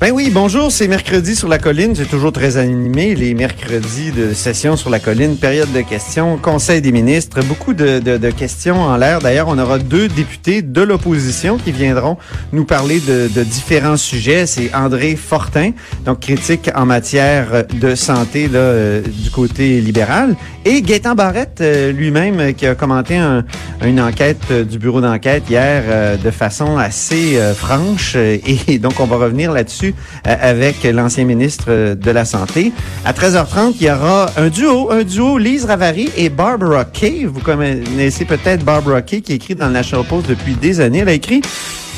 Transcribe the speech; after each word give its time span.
Ben 0.00 0.12
oui, 0.12 0.30
bonjour, 0.32 0.72
c'est 0.72 0.88
mercredi 0.88 1.36
sur 1.36 1.46
la 1.46 1.58
colline. 1.58 1.94
C'est 1.94 2.08
toujours 2.08 2.32
très 2.32 2.56
animé. 2.56 3.14
Les 3.14 3.34
mercredis 3.34 4.12
de 4.12 4.32
session 4.32 4.74
sur 4.74 4.88
la 4.88 4.98
colline, 4.98 5.36
période 5.36 5.70
de 5.74 5.82
questions, 5.82 6.38
conseil 6.38 6.80
des 6.80 6.90
ministres, 6.90 7.44
beaucoup 7.44 7.74
de, 7.74 7.98
de, 7.98 8.16
de 8.16 8.30
questions 8.30 8.80
en 8.80 8.96
l'air. 8.96 9.18
D'ailleurs, 9.18 9.48
on 9.48 9.58
aura 9.58 9.78
deux 9.78 10.08
députés 10.08 10.62
de 10.62 10.80
l'opposition 10.80 11.58
qui 11.58 11.70
viendront 11.70 12.16
nous 12.54 12.64
parler 12.64 12.98
de, 13.00 13.28
de 13.28 13.42
différents 13.42 13.98
sujets. 13.98 14.46
C'est 14.46 14.74
André 14.74 15.16
Fortin, 15.16 15.72
donc 16.06 16.20
critique 16.20 16.70
en 16.74 16.86
matière 16.86 17.64
de 17.70 17.94
santé 17.94 18.48
là, 18.48 18.58
euh, 18.58 19.02
du 19.02 19.28
côté 19.28 19.82
libéral, 19.82 20.34
et 20.64 20.82
Gaétan 20.82 21.14
Barrette 21.14 21.60
euh, 21.60 21.92
lui-même 21.92 22.38
euh, 22.40 22.52
qui 22.52 22.66
a 22.66 22.74
commenté 22.74 23.16
un, 23.16 23.44
une 23.84 24.00
enquête 24.00 24.52
du 24.52 24.78
bureau 24.78 25.00
d'enquête 25.00 25.44
hier 25.48 26.18
de 26.18 26.30
façon 26.30 26.76
assez 26.76 27.38
franche. 27.54 28.16
Et 28.16 28.78
donc, 28.78 29.00
on 29.00 29.06
va 29.06 29.16
revenir 29.16 29.52
là-dessus 29.52 29.94
euh, 30.26 30.36
avec 30.40 30.84
l'ancien 30.84 31.24
ministre 31.24 31.94
de 31.94 32.10
la 32.10 32.24
Santé. 32.24 32.72
À 33.04 33.12
13h30, 33.12 33.74
il 33.80 33.86
y 33.86 33.90
aura 33.90 34.30
un 34.36 34.48
duo, 34.48 34.90
un 34.90 35.02
duo 35.02 35.38
Lise 35.38 35.64
Ravary 35.64 36.10
et 36.16 36.28
Barbara 36.28 36.84
Kay. 36.84 37.24
Vous 37.24 37.40
connaissez 37.40 38.24
peut-être 38.24 38.64
Barbara 38.64 39.02
Kay 39.02 39.22
qui 39.22 39.32
écrit 39.32 39.54
dans 39.54 39.66
le 39.66 39.72
National 39.72 40.06
Post 40.06 40.28
depuis 40.28 40.54
des 40.54 40.80
années. 40.80 40.98
Elle 40.98 41.08
a 41.08 41.12
écrit 41.12 41.42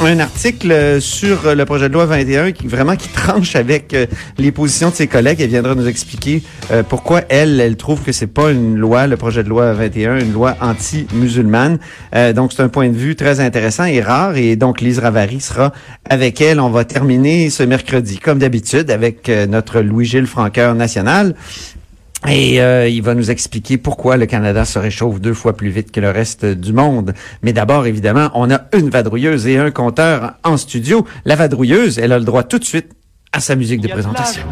un 0.04 0.18
article 0.18 1.00
sur 1.00 1.54
le 1.54 1.64
projet 1.64 1.88
de 1.88 1.94
loi 1.94 2.06
21 2.06 2.52
qui 2.52 2.66
vraiment 2.66 2.96
qui 2.96 3.08
tranche 3.08 3.56
avec 3.56 3.94
euh, 3.94 4.06
les 4.38 4.50
positions 4.50 4.90
de 4.90 4.94
ses 4.94 5.06
collègues. 5.06 5.40
Elle 5.40 5.50
viendra 5.50 5.74
nous 5.74 5.86
expliquer 5.86 6.42
euh, 6.70 6.82
pourquoi 6.82 7.22
elle, 7.28 7.60
elle 7.60 7.76
trouve 7.76 8.02
que 8.02 8.10
c'est 8.12 8.26
pas 8.26 8.50
une 8.50 8.76
loi, 8.76 9.06
le 9.06 9.16
projet 9.16 9.44
de 9.44 9.48
loi 9.48 9.72
21, 9.72 10.18
une 10.18 10.32
loi 10.32 10.56
anti-musulmane. 10.60 11.78
Euh, 12.14 12.32
donc 12.32 12.52
c'est 12.52 12.62
un 12.62 12.68
point 12.68 12.88
de 12.88 12.96
vue 12.96 13.16
très 13.16 13.40
intéressant 13.40 13.84
et 13.84 14.00
rare. 14.00 14.36
Et 14.36 14.56
donc 14.56 14.80
Lise 14.80 14.98
Ravary 14.98 15.40
sera 15.40 15.72
avec 16.08 16.40
elle. 16.40 16.58
On 16.58 16.70
va 16.70 16.84
terminer 16.84 17.50
ce 17.50 17.62
mercredi 17.62 18.18
comme 18.18 18.38
d'habitude 18.38 18.90
avec 18.90 19.30
notre 19.48 19.80
Louis-Gilles 19.80 20.26
Franqueur 20.26 20.74
national. 20.74 21.34
Et 22.28 22.60
euh, 22.60 22.88
il 22.88 23.02
va 23.02 23.14
nous 23.14 23.30
expliquer 23.30 23.78
pourquoi 23.78 24.16
le 24.16 24.26
Canada 24.26 24.64
se 24.64 24.78
réchauffe 24.78 25.20
deux 25.20 25.34
fois 25.34 25.56
plus 25.56 25.70
vite 25.70 25.90
que 25.90 26.00
le 26.00 26.10
reste 26.10 26.44
du 26.44 26.72
monde. 26.72 27.14
Mais 27.42 27.52
d'abord, 27.52 27.86
évidemment, 27.86 28.30
on 28.34 28.50
a 28.50 28.60
une 28.72 28.90
vadrouilleuse 28.90 29.46
et 29.48 29.58
un 29.58 29.70
compteur 29.70 30.34
en 30.44 30.56
studio. 30.56 31.04
La 31.24 31.34
vadrouilleuse, 31.34 31.98
elle 31.98 32.12
a 32.12 32.18
le 32.18 32.24
droit 32.24 32.44
tout 32.44 32.58
de 32.58 32.64
suite 32.64 32.90
à 33.34 33.40
sa 33.40 33.56
musique 33.56 33.80
de 33.80 33.88
présentation. 33.88 34.42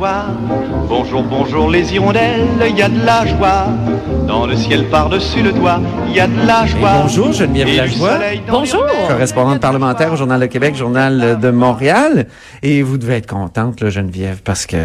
bonjour, 0.89 1.23
bonjour 1.23 1.69
les 1.69 1.93
hirondelles, 1.93 2.47
il 2.67 2.77
y 2.79 2.83
a 2.83 2.89
de 2.89 3.05
la 3.05 3.27
joie. 3.27 3.67
Dans 4.27 4.47
le 4.47 4.57
ciel 4.57 4.89
par-dessus 4.89 5.43
le 5.43 5.53
toit, 5.53 5.81
il 6.09 6.15
y 6.15 6.21
a 6.21 6.27
de 6.27 6.47
la 6.47 6.65
joie. 6.65 6.91
Et 6.91 7.03
bonjour 7.03 7.33
Geneviève 7.33 7.77
Lajoie. 7.77 8.19
Bonjour. 8.49 8.87
Correspondante 9.07 9.61
parlementaire 9.61 10.15
au 10.15 10.17
Journal 10.17 10.41
de 10.41 10.47
Québec, 10.47 10.77
Journal 10.77 11.39
de 11.39 11.51
Montréal. 11.51 12.27
Et 12.63 12.83
vous 12.83 12.97
devez 12.97 13.17
être 13.17 13.27
contente, 13.27 13.83
là, 13.83 13.91
Geneviève, 13.91 14.41
parce 14.43 14.65
que 14.65 14.79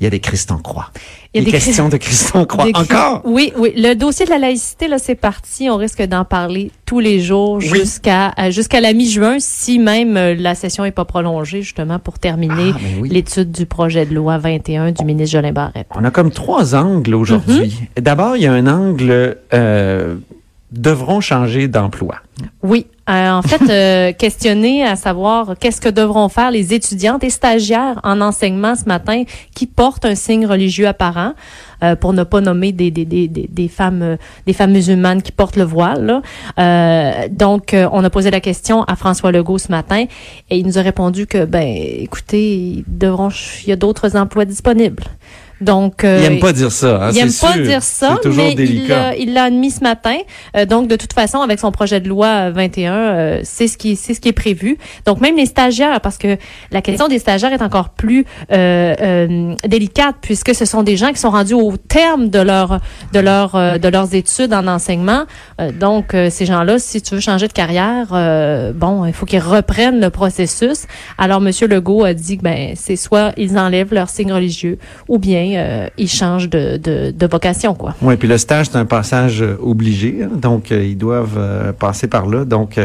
il 0.00 0.04
y 0.04 0.06
a 0.06 0.10
des 0.10 0.20
Christ 0.20 0.50
en 0.50 0.58
croix. 0.58 0.90
Il 1.34 1.40
y 1.40 1.42
a 1.42 1.44
des, 1.44 1.50
questions 1.52 1.90
de 1.90 1.96
Christ 1.98 2.34
en 2.34 2.46
croix. 2.46 2.66
Encore? 2.74 3.20
Oui, 3.24 3.52
oui. 3.56 3.72
Le 3.76 3.94
dossier 3.94 4.24
de 4.24 4.30
la 4.30 4.38
laïcité, 4.38 4.88
là, 4.88 4.98
c'est 4.98 5.14
parti. 5.14 5.68
On 5.68 5.76
risque 5.76 6.02
d'en 6.02 6.24
parler 6.24 6.72
tous 6.86 7.00
les 7.00 7.20
jours 7.20 7.60
jusqu'à 7.60 8.32
euh, 8.38 8.50
jusqu'à 8.50 8.80
la 8.80 8.94
mi-juin, 8.94 9.36
si 9.38 9.78
même 9.78 10.16
euh, 10.16 10.34
la 10.34 10.54
session 10.54 10.86
est 10.86 10.90
pas 10.90 11.04
prolongée, 11.04 11.60
justement, 11.60 11.98
pour 11.98 12.18
terminer 12.18 12.72
ah, 12.74 12.78
l'étude 13.04 13.52
du 13.52 13.66
projet 13.66 14.06
de 14.06 14.14
loi 14.14 14.38
21 14.38 14.92
du 14.92 15.04
ministre 15.04 15.36
Jolin 15.36 15.52
Barrette. 15.52 15.86
On 15.94 16.02
a 16.02 16.10
comme 16.10 16.30
trois 16.30 16.74
angles 16.74 17.14
aujourd'hui. 17.14 17.78
Mm-hmm. 17.96 18.00
D'abord, 18.00 18.36
il 18.36 18.42
y 18.42 18.46
a 18.46 18.52
un 18.52 18.66
angle 18.66 19.36
euh, 19.52 20.16
devront 20.72 21.20
changer 21.20 21.68
d'emploi. 21.68 22.16
Oui, 22.62 22.86
euh, 23.08 23.30
en 23.30 23.42
fait, 23.42 23.68
euh, 23.68 24.12
questionner 24.18 24.84
à 24.84 24.96
savoir 24.96 25.54
qu'est-ce 25.58 25.80
que 25.80 25.88
devront 25.88 26.28
faire 26.28 26.50
les 26.50 26.72
étudiantes 26.72 27.24
et 27.24 27.30
stagiaires 27.30 28.00
en 28.04 28.20
enseignement 28.20 28.76
ce 28.76 28.84
matin 28.84 29.24
qui 29.54 29.66
portent 29.66 30.04
un 30.04 30.14
signe 30.14 30.46
religieux 30.46 30.86
apparent, 30.86 31.34
euh, 31.82 31.96
pour 31.96 32.12
ne 32.12 32.22
pas 32.22 32.40
nommer 32.40 32.72
des, 32.72 32.90
des, 32.90 33.04
des, 33.04 33.26
des, 33.28 33.68
femmes 33.68 34.16
des 34.46 34.52
femmes 34.52 34.72
musulmanes 34.72 35.22
qui 35.22 35.32
portent 35.32 35.56
le 35.56 35.64
voile. 35.64 36.22
donc, 37.30 37.74
on 37.74 38.04
a 38.04 38.10
posé 38.10 38.30
la 38.30 38.40
question 38.40 38.84
à 38.84 38.96
François 38.96 39.32
Legault 39.32 39.58
ce 39.58 39.70
matin 39.72 40.04
et 40.50 40.58
il 40.58 40.66
nous 40.66 40.78
a 40.78 40.82
répondu 40.82 41.26
que, 41.26 41.44
ben, 41.44 41.66
écoutez, 41.66 42.84
devront, 42.86 43.30
il 43.64 43.70
y 43.70 43.72
a 43.72 43.76
d'autres 43.76 44.16
emplois 44.16 44.44
disponibles. 44.44 45.04
Donc, 45.60 46.04
euh, 46.04 46.18
il 46.20 46.24
aime 46.24 46.40
pas 46.40 46.52
dire 46.52 46.72
ça. 46.72 47.04
Hein, 47.04 47.10
il 47.12 47.18
aime 47.18 47.32
pas 47.32 47.58
dire 47.58 47.82
ça, 47.82 48.16
mais 48.24 48.54
il 48.54 49.34
l'a 49.34 49.44
admis 49.44 49.70
ce 49.70 49.82
matin. 49.82 50.16
Euh, 50.56 50.64
donc, 50.64 50.88
de 50.88 50.96
toute 50.96 51.12
façon, 51.12 51.40
avec 51.40 51.58
son 51.58 51.70
projet 51.70 52.00
de 52.00 52.08
loi 52.08 52.50
21, 52.50 52.92
euh, 52.92 53.40
c'est 53.42 53.68
ce 53.68 53.76
qui 53.76 53.96
c'est 53.96 54.14
ce 54.14 54.20
qui 54.20 54.28
est 54.28 54.32
prévu. 54.32 54.78
Donc, 55.04 55.20
même 55.20 55.36
les 55.36 55.46
stagiaires, 55.46 56.00
parce 56.00 56.16
que 56.16 56.38
la 56.70 56.80
question 56.80 57.08
des 57.08 57.18
stagiaires 57.18 57.52
est 57.52 57.62
encore 57.62 57.90
plus 57.90 58.24
euh, 58.52 59.54
délicate 59.66 60.16
puisque 60.22 60.54
ce 60.54 60.64
sont 60.64 60.82
des 60.82 60.96
gens 60.96 61.12
qui 61.12 61.18
sont 61.18 61.30
rendus 61.30 61.54
au 61.54 61.76
terme 61.76 62.30
de 62.30 62.40
leur 62.40 62.80
de 63.12 63.20
leur 63.20 63.52
de 63.78 63.88
leurs 63.88 64.14
études 64.14 64.54
en 64.54 64.66
enseignement. 64.66 65.24
donc, 65.78 66.12
ces 66.30 66.46
gens-là, 66.46 66.78
si 66.78 67.02
tu 67.02 67.14
veux 67.14 67.20
changer 67.20 67.48
de 67.48 67.52
carrière, 67.52 68.06
bon, 68.74 69.04
il 69.04 69.12
faut 69.12 69.26
qu'ils 69.26 69.40
reprennent 69.40 70.00
le 70.00 70.10
processus. 70.10 70.86
Alors, 71.18 71.40
Monsieur 71.40 71.66
Legault 71.66 72.04
a 72.04 72.14
dit 72.14 72.38
que 72.38 72.42
ben 72.42 72.72
c'est 72.76 72.96
soit 72.96 73.32
ils 73.36 73.58
enlèvent 73.58 73.92
leur 73.92 74.08
signe 74.08 74.32
religieux 74.32 74.78
ou 75.08 75.18
bien 75.18 75.49
euh, 75.56 75.88
ils 75.98 76.08
changent 76.08 76.48
de, 76.48 76.76
de, 76.76 77.10
de, 77.10 77.26
vocation, 77.26 77.74
quoi. 77.74 77.94
Oui, 78.02 78.16
puis 78.16 78.28
le 78.28 78.38
stage, 78.38 78.66
c'est 78.70 78.76
un 78.76 78.84
passage 78.84 79.42
euh, 79.42 79.56
obligé, 79.60 80.20
hein, 80.22 80.30
donc 80.32 80.72
euh, 80.72 80.84
ils 80.84 80.96
doivent 80.96 81.74
passer 81.78 82.06
par 82.06 82.26
là. 82.26 82.44
Donc, 82.44 82.78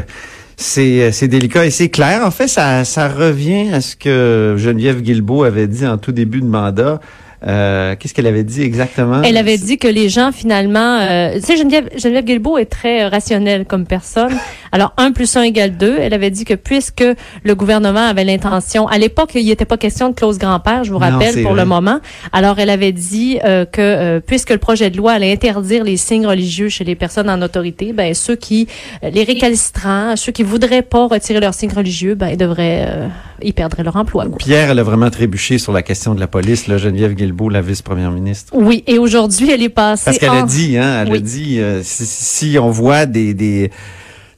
c'est, 0.57 1.11
c'est 1.11 1.27
délicat 1.27 1.65
et 1.65 1.69
c'est 1.69 1.89
clair. 1.89 2.25
En 2.25 2.31
fait, 2.31 2.47
ça, 2.47 2.83
ça 2.85 3.07
revient 3.07 3.73
à 3.73 3.81
ce 3.81 3.95
que 3.95 4.55
Geneviève 4.57 5.01
Guilbeault 5.01 5.43
avait 5.43 5.67
dit 5.67 5.85
en 5.85 5.97
tout 5.97 6.11
début 6.11 6.41
de 6.41 6.47
mandat. 6.47 6.99
Euh, 7.45 7.95
qu'est-ce 7.97 8.13
qu'elle 8.13 8.27
avait 8.27 8.43
dit 8.43 8.63
exactement? 8.63 9.21
Elle 9.21 9.37
avait 9.37 9.57
dit 9.57 9.77
que 9.77 9.87
les 9.87 10.09
gens, 10.09 10.31
finalement... 10.31 10.99
Euh, 10.99 11.35
tu 11.35 11.41
sais, 11.41 11.57
Geneviève, 11.57 11.89
Geneviève 11.95 12.25
Guilbeault 12.25 12.57
est 12.57 12.65
très 12.65 13.07
rationnelle 13.07 13.65
comme 13.65 13.85
personne. 13.85 14.33
Alors, 14.71 14.93
1 14.97 15.11
plus 15.11 15.35
1 15.35 15.43
égale 15.43 15.77
2. 15.77 15.97
Elle 15.99 16.13
avait 16.13 16.31
dit 16.31 16.45
que 16.45 16.53
puisque 16.53 17.03
le 17.43 17.55
gouvernement 17.55 18.07
avait 18.07 18.23
l'intention... 18.23 18.87
À 18.87 18.97
l'époque, 18.97 19.31
il 19.35 19.45
n'était 19.45 19.65
pas 19.65 19.77
question 19.77 20.09
de 20.09 20.15
clause 20.15 20.37
grand-père, 20.37 20.83
je 20.83 20.91
vous 20.91 20.97
rappelle, 20.97 21.41
pour 21.43 21.53
le 21.53 21.65
moment. 21.65 21.99
Alors, 22.31 22.59
elle 22.59 22.69
avait 22.69 22.91
dit 22.91 23.39
euh, 23.43 23.65
que 23.65 23.81
euh, 23.81 24.19
puisque 24.19 24.51
le 24.51 24.57
projet 24.57 24.89
de 24.89 24.97
loi 24.97 25.13
allait 25.13 25.31
interdire 25.31 25.83
les 25.83 25.97
signes 25.97 26.27
religieux 26.27 26.69
chez 26.69 26.83
les 26.83 26.95
personnes 26.95 27.29
en 27.29 27.41
autorité, 27.41 27.93
ben 27.93 28.13
ceux 28.13 28.35
qui... 28.35 28.67
les 29.01 29.23
récalcitrants, 29.23 30.15
ceux 30.15 30.31
qui 30.31 30.43
voudraient 30.43 30.81
pas 30.81 31.07
retirer 31.07 31.39
leurs 31.39 31.53
signes 31.53 31.73
religieux, 31.73 32.15
ben 32.15 32.29
ils 32.29 32.37
devraient... 32.37 33.09
ils 33.41 33.53
perdraient 33.53 33.83
leur 33.83 33.95
emploi. 33.95 34.25
Pierre, 34.37 34.71
elle 34.71 34.79
a 34.79 34.83
vraiment 34.83 35.09
trébuché 35.09 35.57
sur 35.57 35.71
la 35.71 35.81
question 35.81 36.13
de 36.13 36.19
la 36.19 36.27
police, 36.27 36.67
là, 36.67 36.77
Geneviève 36.77 37.13
Guilbeault 37.13 37.49
la 37.49 37.61
vice-première 37.61 38.11
ministre. 38.11 38.53
Oui, 38.55 38.83
et 38.87 38.97
aujourd'hui, 38.97 39.51
elle 39.51 39.63
est 39.63 39.69
passée. 39.69 40.05
Parce 40.05 40.17
qu'elle 40.17 40.29
a 40.29 40.43
dit, 40.43 40.77
hein, 40.77 41.05
elle 41.05 41.13
a 41.13 41.19
dit, 41.19 41.59
euh, 41.59 41.81
si, 41.83 42.05
si, 42.05 42.59
on 42.59 42.69
voit 42.69 43.05
des, 43.05 43.33
des 43.33 43.71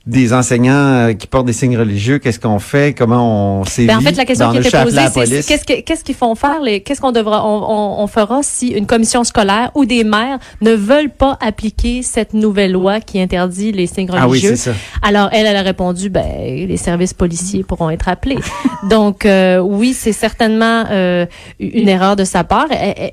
des 0.08 0.32
enseignants 0.32 1.10
euh, 1.10 1.14
qui 1.14 1.28
portent 1.28 1.46
des 1.46 1.54
signes 1.54 1.78
religieux, 1.78 2.18
qu'est-ce 2.18 2.40
qu'on 2.40 2.60
fait, 2.60 2.98
comment 2.98 3.60
on 3.60 3.66
sévit 3.66 3.88
ben 3.88 3.98
En 3.98 4.02
fait, 4.02 4.16
la 4.16 4.24
question 4.24 4.52
qui 4.52 4.60
était 4.60 4.84
posée, 4.84 5.02
c'est 5.12 5.46
qu'est-ce 5.46 5.82
qu'est-ce 5.82 6.04
qu'ils 6.04 6.16
font 6.16 6.34
faire, 6.34 6.62
qu'est-ce 6.86 7.02
qu'on 7.02 7.12
devra, 7.12 7.46
on, 7.46 8.02
on, 8.02 8.08
fera 8.08 8.40
si 8.42 8.70
une 8.70 8.86
commission 8.86 9.26
scolaire 9.26 9.70
ou 9.76 9.84
des 9.84 10.06
maires 10.06 10.40
ne 10.62 10.72
veulent 10.72 11.10
pas 11.10 11.38
appliquer 11.42 12.04
cette 12.04 12.34
nouvelle 12.34 12.72
loi 12.72 13.02
qui 13.02 13.20
interdit 13.20 13.74
les 13.74 13.86
signes 13.86 14.10
religieux. 14.10 14.22
Ah 14.24 14.28
oui, 14.30 14.40
c'est 14.40 14.56
ça. 14.56 14.72
Alors 15.02 15.28
elle, 15.34 15.46
elle 15.46 15.58
a 15.58 15.62
répondu, 15.62 16.10
ben 16.10 16.24
les 16.26 16.78
services 16.78 17.14
policiers 17.14 17.64
pourront 17.64 17.90
être 17.90 18.08
appelés. 18.08 18.40
Donc 18.90 19.26
euh, 19.26 19.60
oui, 19.60 19.94
c'est 19.94 20.14
certainement 20.14 20.86
euh, 20.90 21.26
une 21.60 21.90
erreur 21.90 22.16
de 22.16 22.24
sa 22.24 22.46
part. 22.46 22.68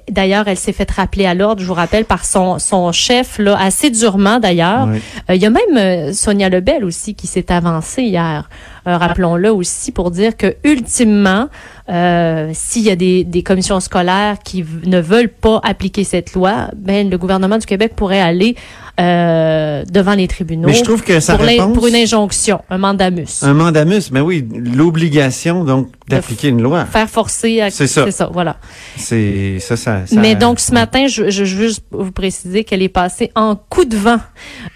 D'ailleurs, 0.09 0.47
elle 0.47 0.57
s'est 0.57 0.73
fait 0.73 0.89
rappeler 0.89 1.27
à 1.27 1.35
l'ordre, 1.35 1.61
je 1.61 1.67
vous 1.67 1.75
rappelle, 1.75 2.05
par 2.05 2.25
son 2.25 2.61
son 2.61 2.93
chef 2.93 3.39
là 3.41 3.59
assez 3.61 3.91
durement 3.91 4.39
d'ailleurs. 4.39 4.89
il 5.29 5.43
y 5.43 5.47
a 5.47 5.51
même 5.51 6.13
Sonia 6.13 6.49
Lebel 6.49 6.84
aussi 6.85 7.15
qui 7.15 7.27
s'est 7.27 7.51
avancé 7.51 8.03
hier. 8.03 8.49
Euh, 8.87 8.97
rappelons-le 8.97 9.53
aussi 9.53 9.93
pour 9.93 10.11
dire 10.11 10.37
que 10.37 10.57
ultimement, 10.65 11.49
euh, 11.89 12.51
s'il 12.53 12.83
y 12.83 12.91
a 12.91 12.97
des, 12.97 13.25
des, 13.25 13.43
commissions 13.43 13.81
scolaires 13.81 14.39
qui 14.45 14.65
ne 14.85 15.01
veulent 15.01 15.33
pas 15.33 15.61
appliquer 15.65 16.05
cette 16.05 16.35
loi, 16.35 16.69
ben 16.77 17.11
le 17.11 17.19
gouvernement 17.19 17.59
du 17.59 17.67
Québec 17.67 17.95
pourrait 17.97 18.21
aller 18.21 18.57
euh, 19.01 19.85
devant 19.91 20.15
les 20.15 20.29
tribunaux. 20.29 20.69
Mais 20.69 20.75
je 20.75 20.85
trouve 20.85 21.03
que 21.03 21.19
ça 21.21 21.37
pour, 21.37 21.45
réponse... 21.45 21.75
pour 21.75 21.87
une 21.87 21.97
injonction, 21.97 22.61
un 22.71 22.79
mandamus. 22.79 23.43
Un 23.43 23.55
mandamus, 23.55 24.11
mais 24.13 24.21
oui, 24.21 24.47
l'obligation 24.53 25.65
donc 25.65 25.89
d'appliquer 26.09 26.49
une 26.49 26.63
loi. 26.63 26.85
Faire 26.85 27.09
forcer. 27.09 27.67
C'est 27.71 27.87
ça. 27.87 28.05
C'est 28.05 28.11
ça, 28.11 28.31
voilà. 28.33 28.57
C'est 28.97 29.59
ça, 29.59 29.77
ça, 29.77 30.03
Mais 30.13 30.35
donc 30.35 30.61
ce 30.61 30.73
matin, 30.73 31.07
je, 31.07 31.31
je, 31.31 31.41
veux 31.41 31.47
juste 31.47 31.83
vous 31.91 32.13
préciser 32.13 32.65
qu'elle 32.65 32.83
est 32.83 32.89
passée 32.89 33.33
en 33.35 33.57
coup 33.57 33.85
de 33.85 33.97
vent 33.97 34.19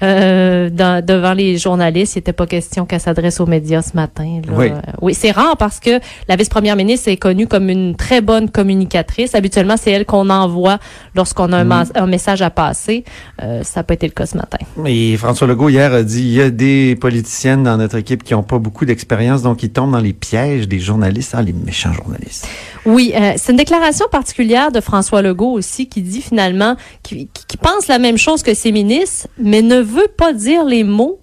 euh, 0.02 0.70
dans, 0.70 1.04
devant 1.04 1.34
les 1.34 1.58
journalistes. 1.58 2.16
Il 2.16 2.18
n'était 2.18 2.32
pas 2.32 2.46
question 2.46 2.86
qu'elle 2.86 3.00
s'adresse 3.00 3.40
aux 3.40 3.46
médias 3.46 3.82
ce 3.82 3.94
matin. 3.94 4.40
Là. 4.46 4.52
Oui, 4.56 4.70
oui 5.00 5.14
c'est 5.14 5.30
rare 5.30 5.56
parce 5.56 5.80
que 5.80 6.00
la 6.28 6.36
vice-première 6.36 6.76
ministre 6.76 7.08
est 7.08 7.16
connue 7.16 7.46
comme 7.46 7.68
une 7.68 7.94
très 7.94 8.20
bonne 8.20 8.50
communicatrice. 8.50 9.34
Habituellement, 9.34 9.76
c'est 9.76 9.90
elle 9.90 10.06
qu'on 10.06 10.30
envoie 10.30 10.78
lorsqu'on 11.14 11.52
a 11.52 11.58
un, 11.58 11.64
mm. 11.64 11.92
un, 11.94 12.06
message 12.06 12.42
à 12.42 12.50
passer. 12.50 13.04
Euh, 13.42 13.62
ça 13.62 13.82
pas 13.82 13.94
été 13.94 14.07
le 14.08 14.14
cas 14.14 14.26
ce 14.26 14.36
matin. 14.36 14.58
Et 14.86 15.16
François 15.16 15.46
Legault 15.46 15.68
hier 15.68 15.92
a 15.92 16.02
dit 16.02 16.22
il 16.22 16.32
y 16.32 16.40
a 16.40 16.50
des 16.50 16.96
politiciennes 16.96 17.62
dans 17.62 17.76
notre 17.76 17.96
équipe 17.96 18.22
qui 18.22 18.34
n'ont 18.34 18.42
pas 18.42 18.58
beaucoup 18.58 18.84
d'expérience, 18.84 19.42
donc 19.42 19.62
ils 19.62 19.70
tombent 19.70 19.92
dans 19.92 20.00
les 20.00 20.12
pièges 20.12 20.68
des 20.68 20.80
journalistes, 20.80 21.34
ah, 21.36 21.42
les 21.42 21.52
méchants 21.52 21.92
journalistes. 21.92 22.46
Oui, 22.84 23.12
euh, 23.14 23.32
c'est 23.36 23.52
une 23.52 23.58
déclaration 23.58 24.06
particulière 24.10 24.72
de 24.72 24.80
François 24.80 25.22
Legault 25.22 25.52
aussi 25.52 25.88
qui 25.88 26.02
dit 26.02 26.22
finalement, 26.22 26.76
qui, 27.02 27.28
qui 27.48 27.56
pense 27.56 27.86
la 27.88 27.98
même 27.98 28.18
chose 28.18 28.42
que 28.42 28.54
ses 28.54 28.72
ministres, 28.72 29.28
mais 29.38 29.62
ne 29.62 29.80
veut 29.80 30.08
pas 30.16 30.32
dire 30.32 30.64
les 30.64 30.84
mots 30.84 31.20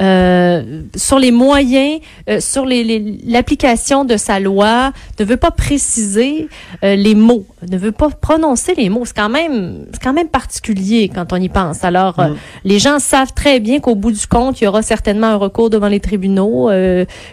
euh, 0.00 0.82
sur 0.94 1.18
les 1.18 1.32
moyens, 1.32 2.00
euh, 2.30 2.38
sur 2.40 2.64
l'application 2.66 4.04
de 4.04 4.16
sa 4.16 4.38
loi, 4.38 4.92
ne 5.18 5.24
veut 5.24 5.36
pas 5.36 5.50
préciser 5.50 6.48
euh, 6.84 6.94
les 6.94 7.16
mots, 7.16 7.46
ne 7.68 7.76
veut 7.76 7.90
pas 7.90 8.08
prononcer 8.10 8.74
les 8.76 8.90
mots. 8.90 9.04
C'est 9.04 9.16
quand 9.16 9.28
même, 9.28 9.86
c'est 9.92 10.02
quand 10.02 10.12
même 10.12 10.28
particulier 10.28 11.10
quand 11.12 11.32
on 11.32 11.36
y 11.36 11.48
pense. 11.48 11.82
Alors, 11.82 12.20
mm. 12.20 12.36
les 12.64 12.78
gens 12.78 13.00
savent 13.00 13.32
très 13.32 13.58
bien 13.58 13.80
qu'au 13.80 13.96
bout 13.96 14.12
du 14.12 14.26
compte, 14.28 14.60
il 14.60 14.64
y 14.64 14.66
aura 14.68 14.82
certainement 14.82 15.28
un 15.28 15.36
recours 15.36 15.68
devant 15.68 15.88
les 15.88 16.00
tribunaux 16.00 16.70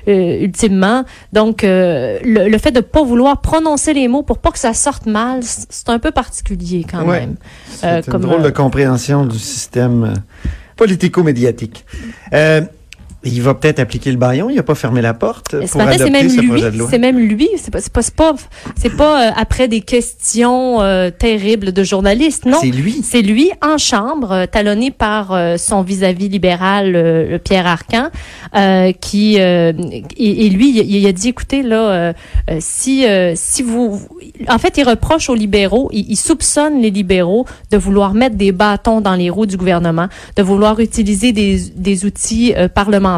ultimement. 0.08 1.04
Donc, 1.34 1.60
le, 1.64 2.58
fait 2.58 2.72
de 2.72 2.80
pas 2.80 3.04
vouloir 3.04 3.42
prononcer 3.42 3.94
les 3.94 4.08
mots 4.08 4.24
pour 4.24 4.40
pas 4.40 4.52
que 4.52 4.60
ça 4.60 4.74
sorte 4.74 5.06
mal, 5.06 5.42
c'est 5.44 5.90
un 5.90 6.00
peu 6.00 6.12
particulier 6.12 6.86
quand 6.90 7.06
même. 7.06 7.36
C'est 7.68 8.08
une 8.08 8.20
drôle 8.20 8.42
de 8.42 8.50
compréhension 8.50 9.26
du 9.26 9.38
système 9.38 10.14
politico-médiatique. 10.76 11.86
Euh, 12.34 12.62
il 13.26 13.42
va 13.42 13.56
peut-être 13.56 13.80
appliquer 13.80 14.12
le 14.12 14.18
baillon. 14.18 14.50
Il 14.50 14.56
n'a 14.56 14.64
pas 14.64 14.76
fermé 14.76 15.02
la 15.02 15.14
porte 15.14 15.56
pour 15.72 15.82
adopter 15.82 16.10
même 16.12 16.30
ce 16.30 16.40
lui, 16.40 16.48
projet 16.48 16.72
de 16.72 16.78
loi. 16.78 16.88
C'est 16.90 17.00
même 17.00 17.18
lui. 17.18 17.50
C'est 17.58 17.72
pas, 17.72 17.80
pas, 17.92 18.02
pas, 18.16 18.36
c'est 18.76 18.96
pas 18.96 19.30
euh, 19.30 19.32
après 19.36 19.68
des 19.68 19.82
questions 19.82 20.82
euh, 20.82 21.10
terribles 21.10 21.72
de 21.72 21.84
journalistes. 21.84 22.46
Non. 22.46 22.60
C'est 22.62 22.68
lui. 22.68 23.02
C'est 23.04 23.22
lui 23.22 23.52
en 23.64 23.78
chambre, 23.78 24.32
euh, 24.32 24.46
talonné 24.46 24.92
par 24.92 25.36
son 25.58 25.82
vis-à-vis 25.82 26.30
libéral, 26.30 26.92
le 26.92 27.38
Pierre 27.38 27.68
Arcan, 27.68 28.10
qui 29.02 29.36
et, 29.38 30.50
lui, 30.50 30.80
il, 30.80 31.08
a 31.08 31.12
dit, 31.12 31.30
écoutez 31.30 31.64
là, 31.64 32.14
si 32.60 33.06
si 33.36 33.64
vous, 33.64 34.02
en 34.48 34.58
fait, 34.58 34.78
il 34.78 34.88
reproche 34.88 35.30
aux 35.30 35.36
libéraux, 35.36 35.90
il, 35.92 36.06
il, 36.10 36.16
soupçonne 36.16 36.82
les 36.82 36.92
libéraux 36.92 37.46
de 37.72 37.78
vouloir 37.78 38.14
mettre 38.14 38.36
des 38.36 38.52
bâtons 38.52 39.02
dans 39.02 39.16
les 39.16 39.30
roues 39.30 39.46
du 39.46 39.58
gouvernement, 39.58 40.08
de 40.36 40.44
vouloir 40.44 40.80
utiliser 40.80 41.32
des, 41.32 41.60
des 41.76 42.06
outils 42.06 42.54
parlementaires 42.74 43.15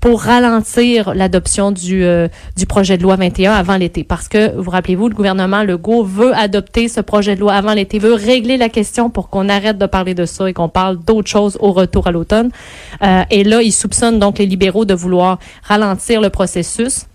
pour 0.00 0.22
ralentir 0.22 1.14
l'adoption 1.14 1.70
du, 1.70 2.04
euh, 2.04 2.28
projet 2.68 2.98
de 2.98 3.02
loi 3.02 3.16
21 3.16 3.52
avant 3.52 3.76
l'été. 3.76 4.04
Parce 4.04 4.28
que, 4.28 4.54
vous 4.56 4.70
rappelez-vous, 4.70 5.08
le 5.08 5.14
gouvernement 5.14 5.62
Legault 5.62 6.04
veut 6.04 6.34
adopter 6.34 6.88
ce 6.88 7.00
projet 7.00 7.36
de 7.36 7.40
loi 7.40 7.54
avant 7.54 7.72
l'été, 7.72 7.98
veut 7.98 8.14
régler 8.14 8.56
la 8.56 8.68
question 8.68 9.10
pour 9.10 9.30
qu'on 9.30 9.48
arrête 9.48 9.78
de 9.78 9.86
parler 9.86 10.14
de 10.14 10.26
ça 10.26 10.48
et 10.48 10.52
qu'on 10.52 10.68
parle 10.68 10.98
d'autres 10.98 11.30
choses 11.30 11.56
au 11.60 11.72
retour 11.72 12.06
à 12.06 12.12
l'automne. 12.12 12.50
Euh, 13.02 13.22
et 13.30 13.44
là, 13.44 13.62
il 13.62 13.72
soupçonne 13.72 14.18
donc 14.18 14.38
les 14.38 14.46
libéraux 14.46 14.84
de 14.84 14.94
vouloir 14.94 15.38
ralentir 15.62 16.20
le 16.20 16.30
processus. 16.30 17.06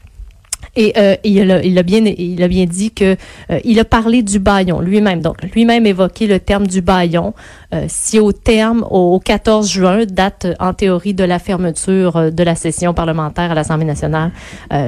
Et 0.75 0.93
euh, 0.97 1.15
il, 1.23 1.51
a, 1.51 1.63
il, 1.63 1.77
a, 1.77 1.83
bien, 1.83 2.03
il 2.05 2.41
a 2.43 2.47
bien 2.47 2.65
dit 2.65 2.91
que 2.91 3.15
euh, 3.51 3.59
il 3.63 3.79
a 3.79 3.85
parlé 3.85 4.23
du 4.23 4.39
baillon 4.39 4.79
lui-même. 4.81 5.21
Donc, 5.21 5.41
lui-même 5.53 5.85
évoqué 5.85 6.27
le 6.27 6.39
terme 6.39 6.67
du 6.67 6.81
baillon. 6.81 7.33
Euh, 7.73 7.85
si 7.87 8.19
au 8.19 8.31
terme, 8.31 8.85
au, 8.89 9.19
14 9.19 9.69
juin, 9.69 10.05
date 10.05 10.47
en 10.59 10.73
théorie 10.73 11.13
de 11.13 11.23
la 11.23 11.39
fermeture 11.39 12.31
de 12.31 12.43
la 12.43 12.55
session 12.55 12.93
parlementaire 12.93 13.51
à 13.51 13.55
l'Assemblée 13.55 13.85
nationale, 13.85 14.31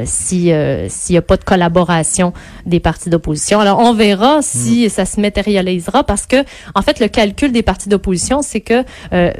si 0.05 0.51
s'il 0.87 1.13
n'y 1.13 1.17
a 1.17 1.21
pas 1.21 1.37
de 1.37 1.43
collaboration 1.43 2.33
des 2.65 2.79
partis 2.79 3.09
d'opposition. 3.09 3.59
Alors, 3.59 3.79
on 3.79 3.93
verra 3.93 4.41
si 4.41 4.85
mm. 4.85 4.89
ça 4.89 5.05
se 5.05 5.19
matérialisera 5.19 6.03
parce 6.03 6.25
que, 6.25 6.37
en 6.75 6.81
fait, 6.81 6.99
le 6.99 7.07
calcul 7.07 7.51
des 7.51 7.61
partis 7.61 7.89
d'opposition, 7.89 8.41
c'est 8.41 8.61
que 8.61 8.83